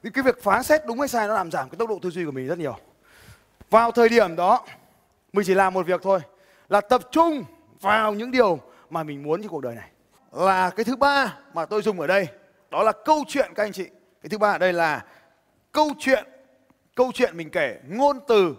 Thì 0.04 0.10
cái 0.14 0.24
việc 0.24 0.44
phán 0.44 0.64
xét 0.64 0.82
đúng 0.88 1.00
hay 1.00 1.08
sai 1.08 1.28
nó 1.28 1.34
làm 1.34 1.52
giảm 1.52 1.70
cái 1.70 1.78
tốc 1.78 1.90
độ 1.90 2.00
tư 2.02 2.10
duy 2.10 2.26
của 2.26 2.32
mình 2.32 2.48
rất 2.48 2.58
nhiều 2.58 2.78
vào 3.69 3.91
thời 3.91 4.10
điểm 4.10 4.36
đó, 4.36 4.65
mình 5.34 5.45
chỉ 5.45 5.54
làm 5.54 5.73
một 5.73 5.86
việc 5.86 6.01
thôi, 6.04 6.19
là 6.69 6.82
tập 6.82 7.01
trung 7.12 7.43
vào 7.82 8.13
những 8.13 8.32
điều 8.32 8.60
mà 8.89 9.04
mình 9.04 9.23
muốn 9.23 9.41
trong 9.41 9.51
cuộc 9.51 9.62
đời 9.62 9.75
này. 9.75 9.89
Là 10.32 10.69
cái 10.69 10.84
thứ 10.84 10.95
ba 10.95 11.38
mà 11.54 11.65
tôi 11.65 11.82
dùng 11.82 11.99
ở 11.99 12.08
đây, 12.08 12.28
đó 12.71 12.84
là 12.84 12.91
câu 13.06 13.23
chuyện 13.28 13.51
các 13.56 13.63
anh 13.63 13.71
chị. 13.71 13.86
Cái 14.21 14.30
thứ 14.30 14.38
ba 14.38 14.51
ở 14.51 14.58
đây 14.58 14.73
là 14.73 15.06
câu 15.71 15.89
chuyện 15.99 16.25
câu 16.95 17.12
chuyện 17.13 17.38
mình 17.38 17.49
kể, 17.49 17.80
ngôn 17.88 18.19
từ, 18.28 18.56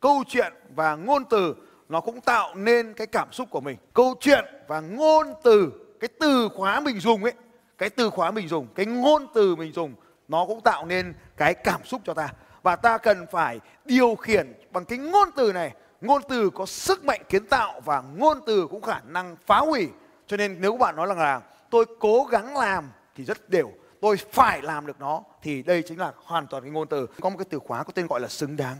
câu 0.00 0.24
chuyện 0.28 0.52
và 0.74 0.96
ngôn 0.96 1.24
từ, 1.24 1.54
nó 1.88 2.00
cũng 2.00 2.20
tạo 2.20 2.54
nên 2.54 2.94
cái 2.94 3.06
cảm 3.06 3.32
xúc 3.32 3.48
của 3.50 3.60
mình. 3.60 3.76
Câu 3.94 4.14
chuyện 4.20 4.44
và 4.68 4.80
ngôn 4.80 5.26
từ, 5.42 5.72
cái 6.00 6.08
từ 6.20 6.48
khóa 6.56 6.80
mình 6.80 7.00
dùng 7.00 7.24
ấy, 7.24 7.32
cái 7.78 7.90
từ 7.90 8.10
khóa 8.10 8.30
mình 8.30 8.48
dùng, 8.48 8.66
cái 8.74 8.86
ngôn 8.86 9.26
từ 9.34 9.56
mình 9.56 9.72
dùng, 9.72 9.94
nó 10.28 10.46
cũng 10.46 10.60
tạo 10.60 10.86
nên 10.86 11.14
cái 11.36 11.54
cảm 11.54 11.84
xúc 11.84 12.00
cho 12.04 12.14
ta 12.14 12.28
và 12.64 12.76
ta 12.76 12.98
cần 12.98 13.26
phải 13.30 13.60
điều 13.84 14.14
khiển 14.14 14.52
bằng 14.72 14.84
cái 14.84 14.98
ngôn 14.98 15.28
từ 15.36 15.52
này. 15.52 15.74
Ngôn 16.00 16.22
từ 16.28 16.50
có 16.50 16.66
sức 16.66 17.04
mạnh 17.04 17.22
kiến 17.28 17.46
tạo 17.46 17.80
và 17.84 18.00
ngôn 18.00 18.40
từ 18.46 18.66
cũng 18.70 18.82
khả 18.82 19.00
năng 19.06 19.36
phá 19.46 19.58
hủy. 19.58 19.88
Cho 20.26 20.36
nên 20.36 20.56
nếu 20.60 20.72
các 20.72 20.78
bạn 20.78 20.96
nói 20.96 21.06
rằng 21.06 21.18
là 21.18 21.40
tôi 21.70 21.84
cố 22.00 22.24
gắng 22.30 22.56
làm 22.56 22.90
thì 23.16 23.24
rất 23.24 23.50
đều, 23.50 23.72
tôi 24.00 24.16
phải 24.32 24.62
làm 24.62 24.86
được 24.86 25.00
nó, 25.00 25.22
thì 25.42 25.62
đây 25.62 25.82
chính 25.82 25.98
là 25.98 26.12
hoàn 26.24 26.46
toàn 26.46 26.62
cái 26.62 26.72
ngôn 26.72 26.88
từ. 26.88 27.06
Có 27.20 27.30
một 27.30 27.36
cái 27.38 27.46
từ 27.50 27.58
khóa 27.58 27.82
có 27.82 27.92
tên 27.94 28.06
gọi 28.06 28.20
là 28.20 28.28
xứng 28.28 28.56
đáng. 28.56 28.76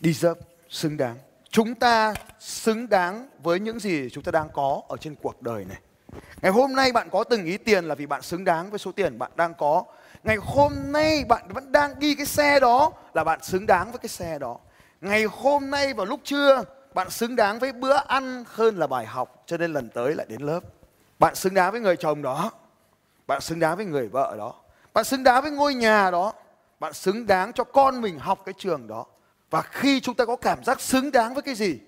Deserve, 0.00 0.40
xứng 0.68 0.96
đáng. 0.96 1.16
Chúng 1.50 1.74
ta 1.74 2.14
xứng 2.40 2.88
đáng 2.88 3.28
với 3.42 3.60
những 3.60 3.78
gì 3.78 4.08
chúng 4.10 4.24
ta 4.24 4.32
đang 4.32 4.48
có 4.52 4.82
ở 4.88 4.96
trên 4.96 5.14
cuộc 5.22 5.42
đời 5.42 5.64
này. 5.64 5.78
Ngày 6.42 6.52
hôm 6.52 6.74
nay 6.74 6.92
bạn 6.92 7.08
có 7.10 7.24
từng 7.24 7.44
ý 7.44 7.56
tiền 7.56 7.84
là 7.84 7.94
vì 7.94 8.06
bạn 8.06 8.22
xứng 8.22 8.44
đáng 8.44 8.70
với 8.70 8.78
số 8.78 8.92
tiền 8.92 9.18
bạn 9.18 9.32
đang 9.36 9.54
có 9.54 9.84
ngày 10.24 10.36
hôm 10.36 10.92
nay 10.92 11.24
bạn 11.24 11.48
vẫn 11.48 11.72
đang 11.72 11.98
đi 11.98 12.14
cái 12.14 12.26
xe 12.26 12.60
đó 12.60 12.92
là 13.14 13.24
bạn 13.24 13.42
xứng 13.42 13.66
đáng 13.66 13.92
với 13.92 13.98
cái 13.98 14.08
xe 14.08 14.38
đó. 14.38 14.56
Ngày 15.00 15.24
hôm 15.24 15.70
nay 15.70 15.94
vào 15.94 16.06
lúc 16.06 16.20
trưa, 16.24 16.62
bạn 16.94 17.10
xứng 17.10 17.36
đáng 17.36 17.58
với 17.58 17.72
bữa 17.72 17.96
ăn 17.96 18.44
hơn 18.46 18.76
là 18.76 18.86
bài 18.86 19.06
học, 19.06 19.42
cho 19.46 19.56
nên 19.56 19.72
lần 19.72 19.88
tới 19.88 20.14
lại 20.14 20.26
đến 20.28 20.40
lớp. 20.42 20.60
Bạn 21.18 21.34
xứng 21.34 21.54
đáng 21.54 21.72
với 21.72 21.80
người 21.80 21.96
chồng 21.96 22.22
đó. 22.22 22.50
Bạn 23.26 23.40
xứng 23.40 23.60
đáng 23.60 23.76
với 23.76 23.86
người 23.86 24.08
vợ 24.08 24.34
đó. 24.38 24.54
Bạn 24.94 25.04
xứng 25.04 25.22
đáng 25.22 25.42
với 25.42 25.50
ngôi 25.50 25.74
nhà 25.74 26.10
đó. 26.10 26.32
Bạn 26.80 26.92
xứng 26.92 27.26
đáng 27.26 27.52
cho 27.52 27.64
con 27.64 28.00
mình 28.00 28.18
học 28.18 28.42
cái 28.46 28.54
trường 28.58 28.86
đó. 28.86 29.04
Và 29.50 29.62
khi 29.62 30.00
chúng 30.00 30.14
ta 30.14 30.24
có 30.24 30.36
cảm 30.36 30.64
giác 30.64 30.80
xứng 30.80 31.12
đáng 31.12 31.34
với 31.34 31.42
cái 31.42 31.54
gì, 31.54 31.78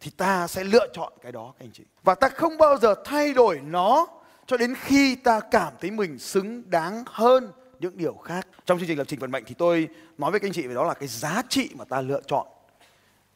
thì 0.00 0.10
ta 0.10 0.46
sẽ 0.46 0.64
lựa 0.64 0.86
chọn 0.92 1.12
cái 1.22 1.32
đó, 1.32 1.52
các 1.58 1.64
anh 1.64 1.70
chị. 1.72 1.84
Và 2.02 2.14
ta 2.14 2.28
không 2.28 2.58
bao 2.58 2.78
giờ 2.78 2.94
thay 3.04 3.32
đổi 3.32 3.60
nó 3.64 4.06
cho 4.46 4.56
đến 4.56 4.74
khi 4.74 5.14
ta 5.14 5.40
cảm 5.40 5.72
thấy 5.80 5.90
mình 5.90 6.18
xứng 6.18 6.70
đáng 6.70 7.04
hơn 7.06 7.52
những 7.80 7.96
điều 7.96 8.14
khác. 8.14 8.48
Trong 8.66 8.78
chương 8.78 8.88
trình 8.88 8.98
lập 8.98 9.04
trình 9.08 9.18
vận 9.18 9.30
mệnh 9.30 9.44
thì 9.46 9.54
tôi 9.54 9.88
nói 10.18 10.30
với 10.30 10.40
các 10.40 10.46
anh 10.46 10.52
chị 10.52 10.66
về 10.66 10.74
đó 10.74 10.84
là 10.84 10.94
cái 10.94 11.08
giá 11.08 11.42
trị 11.48 11.70
mà 11.74 11.84
ta 11.84 12.00
lựa 12.00 12.20
chọn. 12.26 12.46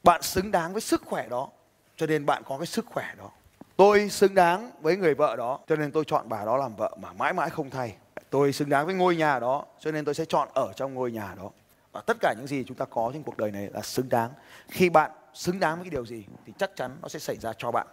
Bạn 0.03 0.22
xứng 0.22 0.50
đáng 0.50 0.72
với 0.72 0.81
sức 0.81 1.03
khỏe 1.05 1.29
đó, 1.29 1.48
cho 1.96 2.07
nên 2.07 2.26
bạn 2.26 2.42
có 2.46 2.59
cái 2.59 2.66
sức 2.66 2.87
khỏe 2.87 3.14
đó. 3.18 3.31
Tôi 3.76 4.09
xứng 4.09 4.35
đáng 4.35 4.70
với 4.81 4.96
người 4.96 5.14
vợ 5.14 5.37
đó, 5.37 5.59
cho 5.66 5.76
nên 5.76 5.92
tôi 5.92 6.05
chọn 6.07 6.29
bà 6.29 6.44
đó 6.44 6.57
làm 6.57 6.76
vợ 6.76 6.96
mà 7.00 7.12
mãi 7.12 7.33
mãi 7.33 7.50
không 7.50 7.70
thay. 7.70 7.96
Tôi 8.31 8.53
xứng 8.53 8.68
đáng 8.68 8.87
với 8.87 8.94
ngôi 8.94 9.16
nhà 9.16 9.38
đó, 9.38 9.64
cho 9.81 9.92
nên 9.92 10.05
tôi 10.05 10.14
sẽ 10.14 10.24
chọn 10.24 10.48
ở 10.55 10.72
trong 10.76 10.94
ngôi 10.94 11.12
nhà 11.12 11.35
đó. 11.37 11.50
Và 11.92 12.00
tất 12.00 12.16
cả 12.20 12.35
những 12.38 12.46
gì 12.46 12.64
chúng 12.66 12.76
ta 12.76 12.85
có 12.85 13.11
trên 13.12 13.22
cuộc 13.22 13.37
đời 13.37 13.50
này 13.50 13.68
là 13.72 13.83
xứng 13.83 14.09
đáng. 14.09 14.31
Khi 14.68 14.90
bạn 14.90 15.11
xứng 15.35 15.61
đáng 15.61 15.76
với 15.76 15.85
cái 15.85 15.90
điều 15.90 16.07
gì 16.07 16.24
thì 16.46 16.53
chắc 16.59 16.76
chắn 16.76 16.96
nó 17.03 17.09
sẽ 17.09 17.18
xảy 17.18 17.37
ra 17.37 17.53
cho 17.59 17.70
bạn. 17.70 17.87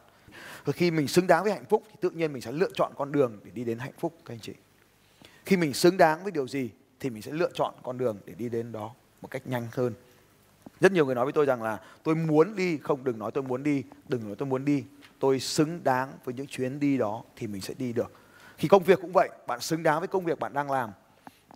Và 0.65 0.73
khi 0.73 0.91
mình 0.91 1.07
xứng 1.07 1.27
đáng 1.27 1.43
với 1.43 1.53
hạnh 1.53 1.65
phúc 1.65 1.83
thì 1.89 1.95
tự 2.01 2.09
nhiên 2.09 2.33
mình 2.33 2.41
sẽ 2.41 2.51
lựa 2.51 2.69
chọn 2.73 2.91
con 2.97 3.11
đường 3.11 3.39
để 3.43 3.51
đi 3.51 3.63
đến 3.63 3.79
hạnh 3.79 3.93
phúc, 3.99 4.13
các 4.25 4.33
anh 4.33 4.39
chị 4.39 4.53
khi 5.47 5.57
mình 5.57 5.73
xứng 5.73 5.97
đáng 5.97 6.23
với 6.23 6.31
điều 6.31 6.47
gì 6.47 6.69
thì 6.99 7.09
mình 7.09 7.21
sẽ 7.21 7.31
lựa 7.31 7.49
chọn 7.53 7.73
con 7.83 7.97
đường 7.97 8.17
để 8.25 8.33
đi 8.37 8.49
đến 8.49 8.71
đó 8.71 8.91
một 9.21 9.31
cách 9.31 9.47
nhanh 9.47 9.67
hơn 9.71 9.93
Rất 10.79 10.91
nhiều 10.91 11.05
người 11.05 11.15
nói 11.15 11.25
với 11.25 11.33
tôi 11.33 11.45
rằng 11.45 11.63
là 11.63 11.79
tôi 12.03 12.15
muốn 12.15 12.55
đi, 12.55 12.77
không 12.77 13.03
đừng 13.03 13.19
nói 13.19 13.31
tôi 13.33 13.43
muốn 13.43 13.63
đi, 13.63 13.83
đừng 14.07 14.27
nói 14.27 14.35
tôi 14.37 14.47
muốn 14.47 14.65
đi. 14.65 14.83
Tôi 15.19 15.39
xứng 15.39 15.83
đáng 15.83 16.11
với 16.23 16.33
những 16.33 16.47
chuyến 16.47 16.79
đi 16.79 16.97
đó 16.97 17.23
thì 17.35 17.47
mình 17.47 17.61
sẽ 17.61 17.73
đi 17.77 17.93
được. 17.93 18.11
Khi 18.57 18.67
công 18.67 18.83
việc 18.83 18.99
cũng 19.01 19.11
vậy, 19.13 19.29
bạn 19.47 19.59
xứng 19.59 19.83
đáng 19.83 19.99
với 19.99 20.07
công 20.07 20.25
việc 20.25 20.39
bạn 20.39 20.53
đang 20.53 20.71
làm. 20.71 20.91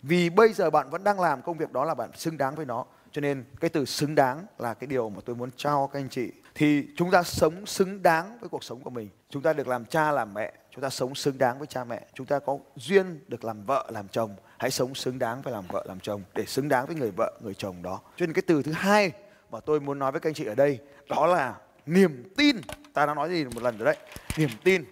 Vì 0.02 0.30
bây 0.30 0.52
giờ 0.52 0.70
bạn 0.70 0.90
vẫn 0.90 1.04
đang 1.04 1.20
làm 1.20 1.42
công 1.42 1.58
việc 1.58 1.72
đó 1.72 1.84
là 1.84 1.94
bạn 1.94 2.10
xứng 2.14 2.38
đáng 2.38 2.54
với 2.54 2.66
nó. 2.66 2.84
Cho 3.10 3.20
nên 3.20 3.44
cái 3.60 3.70
từ 3.70 3.84
xứng 3.84 4.14
đáng 4.14 4.46
là 4.58 4.74
cái 4.74 4.86
điều 4.86 5.10
mà 5.10 5.20
tôi 5.24 5.36
muốn 5.36 5.50
trao 5.56 5.90
các 5.92 5.98
anh 6.00 6.08
chị. 6.08 6.32
Thì 6.54 6.86
chúng 6.96 7.10
ta 7.10 7.22
sống 7.22 7.66
xứng 7.66 8.02
đáng 8.02 8.38
với 8.40 8.48
cuộc 8.48 8.64
sống 8.64 8.80
của 8.80 8.90
mình. 8.90 9.08
Chúng 9.30 9.42
ta 9.42 9.52
được 9.52 9.68
làm 9.68 9.84
cha 9.84 10.12
làm 10.12 10.34
mẹ, 10.34 10.52
chúng 10.74 10.82
ta 10.82 10.90
sống 10.90 11.14
xứng 11.14 11.38
đáng 11.38 11.58
với 11.58 11.66
cha 11.66 11.84
mẹ. 11.84 12.06
Chúng 12.14 12.26
ta 12.26 12.38
có 12.38 12.58
duyên 12.76 13.20
được 13.28 13.44
làm 13.44 13.64
vợ, 13.64 13.90
làm 13.92 14.08
chồng. 14.08 14.36
Hãy 14.58 14.70
sống 14.70 14.94
xứng 14.94 15.18
đáng 15.18 15.42
với 15.42 15.52
làm 15.52 15.64
vợ, 15.68 15.84
làm 15.88 16.00
chồng, 16.00 16.22
để 16.34 16.44
xứng 16.46 16.68
đáng 16.68 16.86
với 16.86 16.96
người 16.96 17.10
vợ, 17.10 17.32
người 17.40 17.54
chồng 17.54 17.82
đó. 17.82 18.00
Cho 18.16 18.26
nên 18.26 18.32
cái 18.32 18.42
từ 18.46 18.62
thứ 18.62 18.72
hai 18.72 19.12
mà 19.50 19.60
tôi 19.60 19.80
muốn 19.80 19.98
nói 19.98 20.12
với 20.12 20.20
các 20.20 20.30
anh 20.30 20.34
chị 20.34 20.44
ở 20.44 20.54
đây, 20.54 20.78
đó 21.08 21.26
là 21.26 21.54
niềm 21.86 22.32
tin. 22.36 22.56
Ta 22.92 23.06
đã 23.06 23.14
nói 23.14 23.30
gì 23.30 23.44
một 23.44 23.62
lần 23.62 23.78
rồi 23.78 23.86
đấy. 23.86 23.96
Niềm 24.36 24.50
tin. 24.64 24.84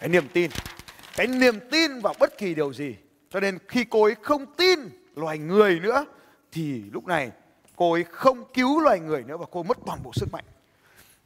Cái 0.00 0.08
niềm 0.08 0.28
tin. 0.32 0.50
Cái 1.16 1.26
niềm 1.26 1.60
tin 1.70 2.00
vào 2.00 2.14
bất 2.20 2.38
kỳ 2.38 2.54
điều 2.54 2.72
gì. 2.72 2.96
Cho 3.30 3.40
nên 3.40 3.58
khi 3.68 3.84
cô 3.84 4.04
ấy 4.04 4.14
không 4.22 4.46
tin 4.56 4.78
loài 5.14 5.38
người 5.38 5.80
nữa, 5.80 6.04
thì 6.52 6.82
lúc 6.92 7.06
này 7.06 7.30
cô 7.76 7.92
ấy 7.92 8.04
không 8.04 8.44
cứu 8.54 8.80
loài 8.80 9.00
người 9.00 9.24
nữa 9.24 9.36
và 9.36 9.46
cô 9.50 9.62
mất 9.62 9.78
toàn 9.86 10.02
bộ 10.02 10.10
sức 10.14 10.32
mạnh. 10.32 10.44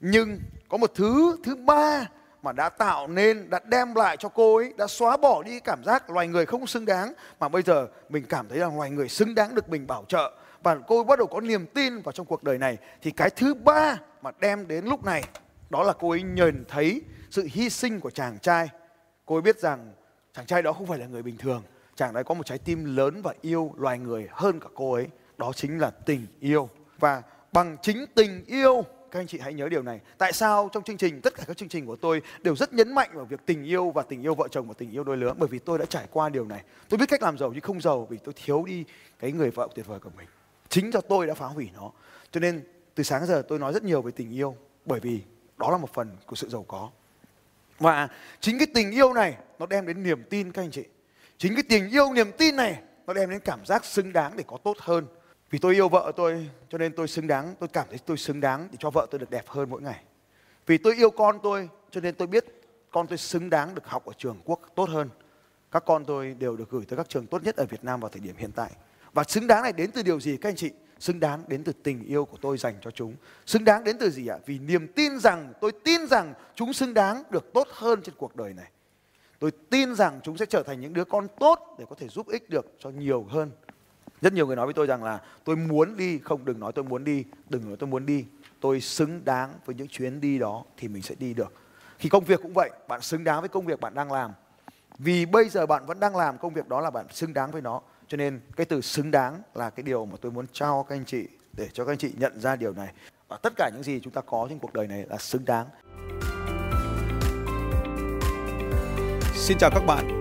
Nhưng 0.01 0.41
có 0.69 0.77
một 0.77 0.93
thứ 0.95 1.37
thứ 1.45 1.57
ba 1.57 2.07
mà 2.42 2.53
đã 2.53 2.68
tạo 2.68 3.07
nên, 3.07 3.51
đã 3.51 3.61
đem 3.64 3.94
lại 3.94 4.16
cho 4.16 4.29
cô 4.29 4.57
ấy, 4.57 4.72
đã 4.77 4.87
xóa 4.87 5.16
bỏ 5.16 5.42
đi 5.42 5.61
cảm 5.61 5.85
giác 5.85 6.11
loài 6.11 6.29
người 6.29 6.46
không 6.46 6.66
xứng 6.66 6.85
đáng 6.85 7.12
mà 7.40 7.48
bây 7.48 7.62
giờ 7.62 7.87
mình 8.09 8.24
cảm 8.29 8.48
thấy 8.48 8.59
là 8.59 8.70
loài 8.77 8.90
người 8.90 9.09
xứng 9.09 9.35
đáng 9.35 9.55
được 9.55 9.68
mình 9.68 9.87
bảo 9.87 10.05
trợ. 10.09 10.33
Và 10.62 10.77
cô 10.87 10.96
ấy 10.96 11.05
bắt 11.05 11.18
đầu 11.18 11.27
có 11.27 11.40
niềm 11.40 11.66
tin 11.66 12.01
vào 12.01 12.12
trong 12.12 12.27
cuộc 12.27 12.42
đời 12.42 12.59
này. 12.59 12.79
Thì 13.03 13.11
cái 13.11 13.31
thứ 13.31 13.55
ba 13.55 13.98
mà 14.22 14.31
đem 14.40 14.68
đến 14.68 14.85
lúc 14.85 15.05
này 15.05 15.24
đó 15.70 15.83
là 15.83 15.92
cô 15.92 16.11
ấy 16.11 16.22
nhìn 16.22 16.64
thấy 16.68 17.03
sự 17.31 17.48
hy 17.53 17.70
sinh 17.70 18.01
của 18.01 18.11
chàng 18.11 18.38
trai. 18.38 18.68
Cô 19.27 19.37
ấy 19.37 19.42
biết 19.42 19.59
rằng 19.59 19.92
chàng 20.35 20.46
trai 20.46 20.62
đó 20.62 20.72
không 20.72 20.87
phải 20.87 20.98
là 20.98 21.07
người 21.07 21.22
bình 21.22 21.37
thường. 21.37 21.62
Chàng 21.94 22.14
ấy 22.14 22.24
có 22.24 22.35
một 22.35 22.46
trái 22.46 22.59
tim 22.59 22.96
lớn 22.96 23.22
và 23.22 23.35
yêu 23.40 23.74
loài 23.77 23.98
người 23.98 24.29
hơn 24.31 24.61
cả 24.61 24.68
cô 24.74 24.92
ấy. 24.92 25.07
Đó 25.38 25.53
chính 25.53 25.79
là 25.79 25.90
tình 25.90 26.27
yêu. 26.40 26.68
Và 26.98 27.22
bằng 27.53 27.77
chính 27.83 28.05
tình 28.14 28.44
yêu 28.46 28.85
các 29.11 29.21
anh 29.21 29.27
chị 29.27 29.38
hãy 29.38 29.55
nhớ 29.55 29.68
điều 29.68 29.83
này. 29.83 30.01
Tại 30.18 30.33
sao 30.33 30.68
trong 30.73 30.83
chương 30.83 30.97
trình, 30.97 31.21
tất 31.21 31.35
cả 31.35 31.42
các 31.47 31.57
chương 31.57 31.68
trình 31.68 31.87
của 31.87 31.97
tôi 31.97 32.23
đều 32.42 32.57
rất 32.57 32.73
nhấn 32.73 32.94
mạnh 32.94 33.11
vào 33.14 33.25
việc 33.25 33.40
tình 33.47 33.64
yêu 33.64 33.90
và 33.90 34.03
tình 34.03 34.23
yêu 34.23 34.35
vợ 34.35 34.49
chồng 34.49 34.68
và 34.68 34.75
tình 34.79 34.90
yêu 34.90 35.05
đôi 35.05 35.16
lứa? 35.16 35.35
Bởi 35.38 35.49
vì 35.49 35.59
tôi 35.59 35.79
đã 35.79 35.85
trải 35.85 36.07
qua 36.11 36.29
điều 36.29 36.44
này. 36.44 36.62
Tôi 36.88 36.99
biết 36.99 37.09
cách 37.09 37.23
làm 37.23 37.38
giàu 37.38 37.51
nhưng 37.53 37.61
không 37.61 37.81
giàu 37.81 38.07
vì 38.11 38.18
tôi 38.25 38.35
thiếu 38.44 38.64
đi 38.66 38.85
cái 39.18 39.33
người 39.33 39.51
vợ 39.51 39.68
tuyệt 39.75 39.87
vời 39.87 40.01
của 40.01 40.11
mình. 40.16 40.29
Chính 40.68 40.92
do 40.92 41.01
tôi 41.01 41.27
đã 41.27 41.35
phá 41.35 41.47
hủy 41.47 41.71
nó. 41.75 41.90
Cho 42.31 42.40
nên 42.40 42.62
từ 42.94 43.03
sáng 43.03 43.27
giờ 43.27 43.42
tôi 43.49 43.59
nói 43.59 43.73
rất 43.73 43.85
nhiều 43.85 44.03
về 44.03 44.12
tình 44.16 44.31
yêu 44.31 44.57
bởi 44.85 45.01
vì 45.01 45.21
đó 45.57 45.71
là 45.71 45.79
một 45.79 45.92
phần 45.92 46.16
của 46.27 46.37
sự 46.37 46.49
giàu 46.49 46.64
có. 46.68 46.90
Và 47.79 48.09
chính 48.40 48.59
cái 48.59 48.66
tình 48.75 48.90
yêu 48.90 49.12
này 49.12 49.37
nó 49.59 49.66
đem 49.66 49.87
đến 49.87 50.03
niềm 50.03 50.23
tin 50.31 50.53
các 50.53 50.62
anh 50.62 50.71
chị. 50.71 50.85
Chính 51.38 51.55
cái 51.55 51.62
tình 51.68 51.90
yêu, 51.90 52.12
niềm 52.12 52.33
tin 52.38 52.57
này 52.57 52.83
nó 53.07 53.12
đem 53.14 53.31
đến 53.31 53.40
cảm 53.40 53.66
giác 53.66 53.85
xứng 53.85 54.12
đáng 54.12 54.37
để 54.37 54.44
có 54.47 54.57
tốt 54.64 54.77
hơn 54.79 55.07
vì 55.51 55.59
tôi 55.59 55.75
yêu 55.75 55.89
vợ 55.89 56.13
tôi, 56.17 56.51
cho 56.69 56.79
nên 56.79 56.93
tôi 56.93 57.09
xứng 57.09 57.27
đáng, 57.27 57.55
tôi 57.61 57.69
cảm 57.69 57.87
thấy 57.91 57.99
tôi 57.99 58.17
xứng 58.17 58.41
đáng 58.41 58.69
để 58.71 58.77
cho 58.81 58.91
vợ 58.91 59.07
tôi 59.11 59.19
được 59.19 59.31
đẹp 59.31 59.49
hơn 59.49 59.71
mỗi 59.71 59.83
ngày. 59.83 60.03
Vì 60.67 60.79
tôi 60.79 60.95
yêu 60.97 61.11
con 61.11 61.39
tôi, 61.43 61.69
cho 61.91 62.01
nên 62.01 62.15
tôi 62.15 62.29
biết 62.29 62.45
con 62.91 63.07
tôi 63.07 63.19
xứng 63.19 63.51
đáng 63.51 63.75
được 63.75 63.87
học 63.87 64.05
ở 64.05 64.13
trường 64.19 64.41
quốc 64.45 64.61
tốt 64.75 64.89
hơn. 64.89 65.09
Các 65.71 65.83
con 65.87 66.05
tôi 66.05 66.37
đều 66.39 66.57
được 66.57 66.71
gửi 66.71 66.85
tới 66.85 66.97
các 66.97 67.09
trường 67.09 67.27
tốt 67.27 67.43
nhất 67.43 67.57
ở 67.57 67.65
Việt 67.65 67.85
Nam 67.85 68.01
vào 68.01 68.09
thời 68.09 68.21
điểm 68.21 68.37
hiện 68.37 68.53
tại. 68.53 68.71
Và 69.13 69.25
xứng 69.25 69.47
đáng 69.47 69.63
này 69.63 69.73
đến 69.73 69.91
từ 69.91 70.03
điều 70.03 70.21
gì, 70.21 70.37
các 70.37 70.49
anh 70.49 70.57
chị? 70.57 70.71
Xứng 70.99 71.21
đáng 71.21 71.45
đến 71.49 71.65
từ 71.65 71.73
tình 71.73 72.05
yêu 72.05 72.25
của 72.25 72.37
tôi 72.41 72.59
dành 72.59 72.75
cho 72.81 72.91
chúng. 72.91 73.15
Xứng 73.47 73.65
đáng 73.65 73.85
đến 73.85 73.97
từ 74.01 74.11
gì 74.11 74.27
ạ? 74.27 74.39
Vì 74.47 74.59
niềm 74.59 74.93
tin 74.93 75.19
rằng, 75.19 75.53
tôi 75.61 75.73
tin 75.85 76.07
rằng 76.07 76.35
chúng 76.55 76.73
xứng 76.73 76.95
đáng 76.95 77.23
được 77.31 77.53
tốt 77.53 77.69
hơn 77.71 78.03
trên 78.03 78.15
cuộc 78.19 78.37
đời 78.37 78.53
này. 78.53 78.71
Tôi 79.39 79.51
tin 79.71 79.95
rằng 79.95 80.21
chúng 80.23 80.37
sẽ 80.37 80.47
trở 80.47 80.63
thành 80.63 80.81
những 80.81 80.93
đứa 80.93 81.05
con 81.05 81.27
tốt 81.41 81.77
để 81.79 81.85
có 81.91 81.97
thể 81.99 82.09
giúp 82.09 82.29
ích 82.29 82.51
được 82.51 82.67
cho 82.79 82.91
nhiều 82.91 83.27
hơn. 83.31 83.51
Rất 84.21 84.33
nhiều 84.33 84.47
người 84.47 84.57
nói 84.57 84.67
với 84.67 84.75
tôi 84.75 84.87
rằng 84.87 85.05
là 85.05 85.21
tôi 85.45 85.57
muốn 85.57 85.97
đi, 85.97 86.19
không 86.19 86.45
đừng 86.45 86.61
nói 86.61 86.73
tôi 86.73 86.85
muốn 86.85 87.05
đi, 87.05 87.25
đừng 87.49 87.69
nói 87.69 87.77
tôi 87.79 87.89
muốn 87.89 88.07
đi. 88.07 88.25
Tôi 88.61 88.81
xứng 88.81 89.25
đáng 89.25 89.53
với 89.65 89.75
những 89.75 89.89
chuyến 89.89 90.21
đi 90.21 90.39
đó 90.39 90.65
thì 90.77 90.89
mình 90.89 91.03
sẽ 91.03 91.15
đi 91.19 91.35
được. 91.35 91.53
Khi 91.99 92.09
công 92.09 92.25
việc 92.25 92.41
cũng 92.43 92.53
vậy, 92.55 92.71
bạn 92.89 93.01
xứng 93.01 93.25
đáng 93.25 93.41
với 93.41 93.49
công 93.49 93.67
việc 93.67 93.81
bạn 93.81 93.95
đang 93.95 94.13
làm. 94.13 94.33
Vì 94.99 95.27
bây 95.27 95.49
giờ 95.49 95.67
bạn 95.67 95.87
vẫn 95.87 96.01
đang 96.01 96.17
làm 96.17 96.39
công 96.39 96.55
việc 96.55 96.69
đó 96.69 96.81
là 96.81 96.91
bạn 96.91 97.07
xứng 97.11 97.35
đáng 97.35 97.51
với 97.51 97.63
nó. 97.63 97.81
Cho 98.09 98.17
nên 98.17 98.41
cái 98.57 98.67
từ 98.67 98.81
xứng 98.81 99.11
đáng 99.11 99.43
là 99.55 99.71
cái 99.71 99.83
điều 99.83 100.07
mà 100.07 100.17
tôi 100.21 100.33
muốn 100.33 100.47
trao 100.53 100.87
các 100.89 100.97
anh 100.97 101.05
chị 101.05 101.29
để 101.53 101.69
cho 101.73 101.85
các 101.85 101.93
anh 101.93 101.99
chị 101.99 102.13
nhận 102.19 102.41
ra 102.41 102.57
điều 102.57 102.73
này. 102.73 102.93
Và 103.29 103.37
tất 103.37 103.53
cả 103.57 103.71
những 103.75 103.83
gì 103.83 104.01
chúng 104.01 104.13
ta 104.13 104.21
có 104.21 104.47
trên 104.49 104.59
cuộc 104.59 104.73
đời 104.73 104.87
này 104.87 105.07
là 105.09 105.17
xứng 105.17 105.45
đáng. 105.45 105.67
Xin 109.35 109.59
chào 109.59 109.71
các 109.71 109.83
bạn 109.87 110.21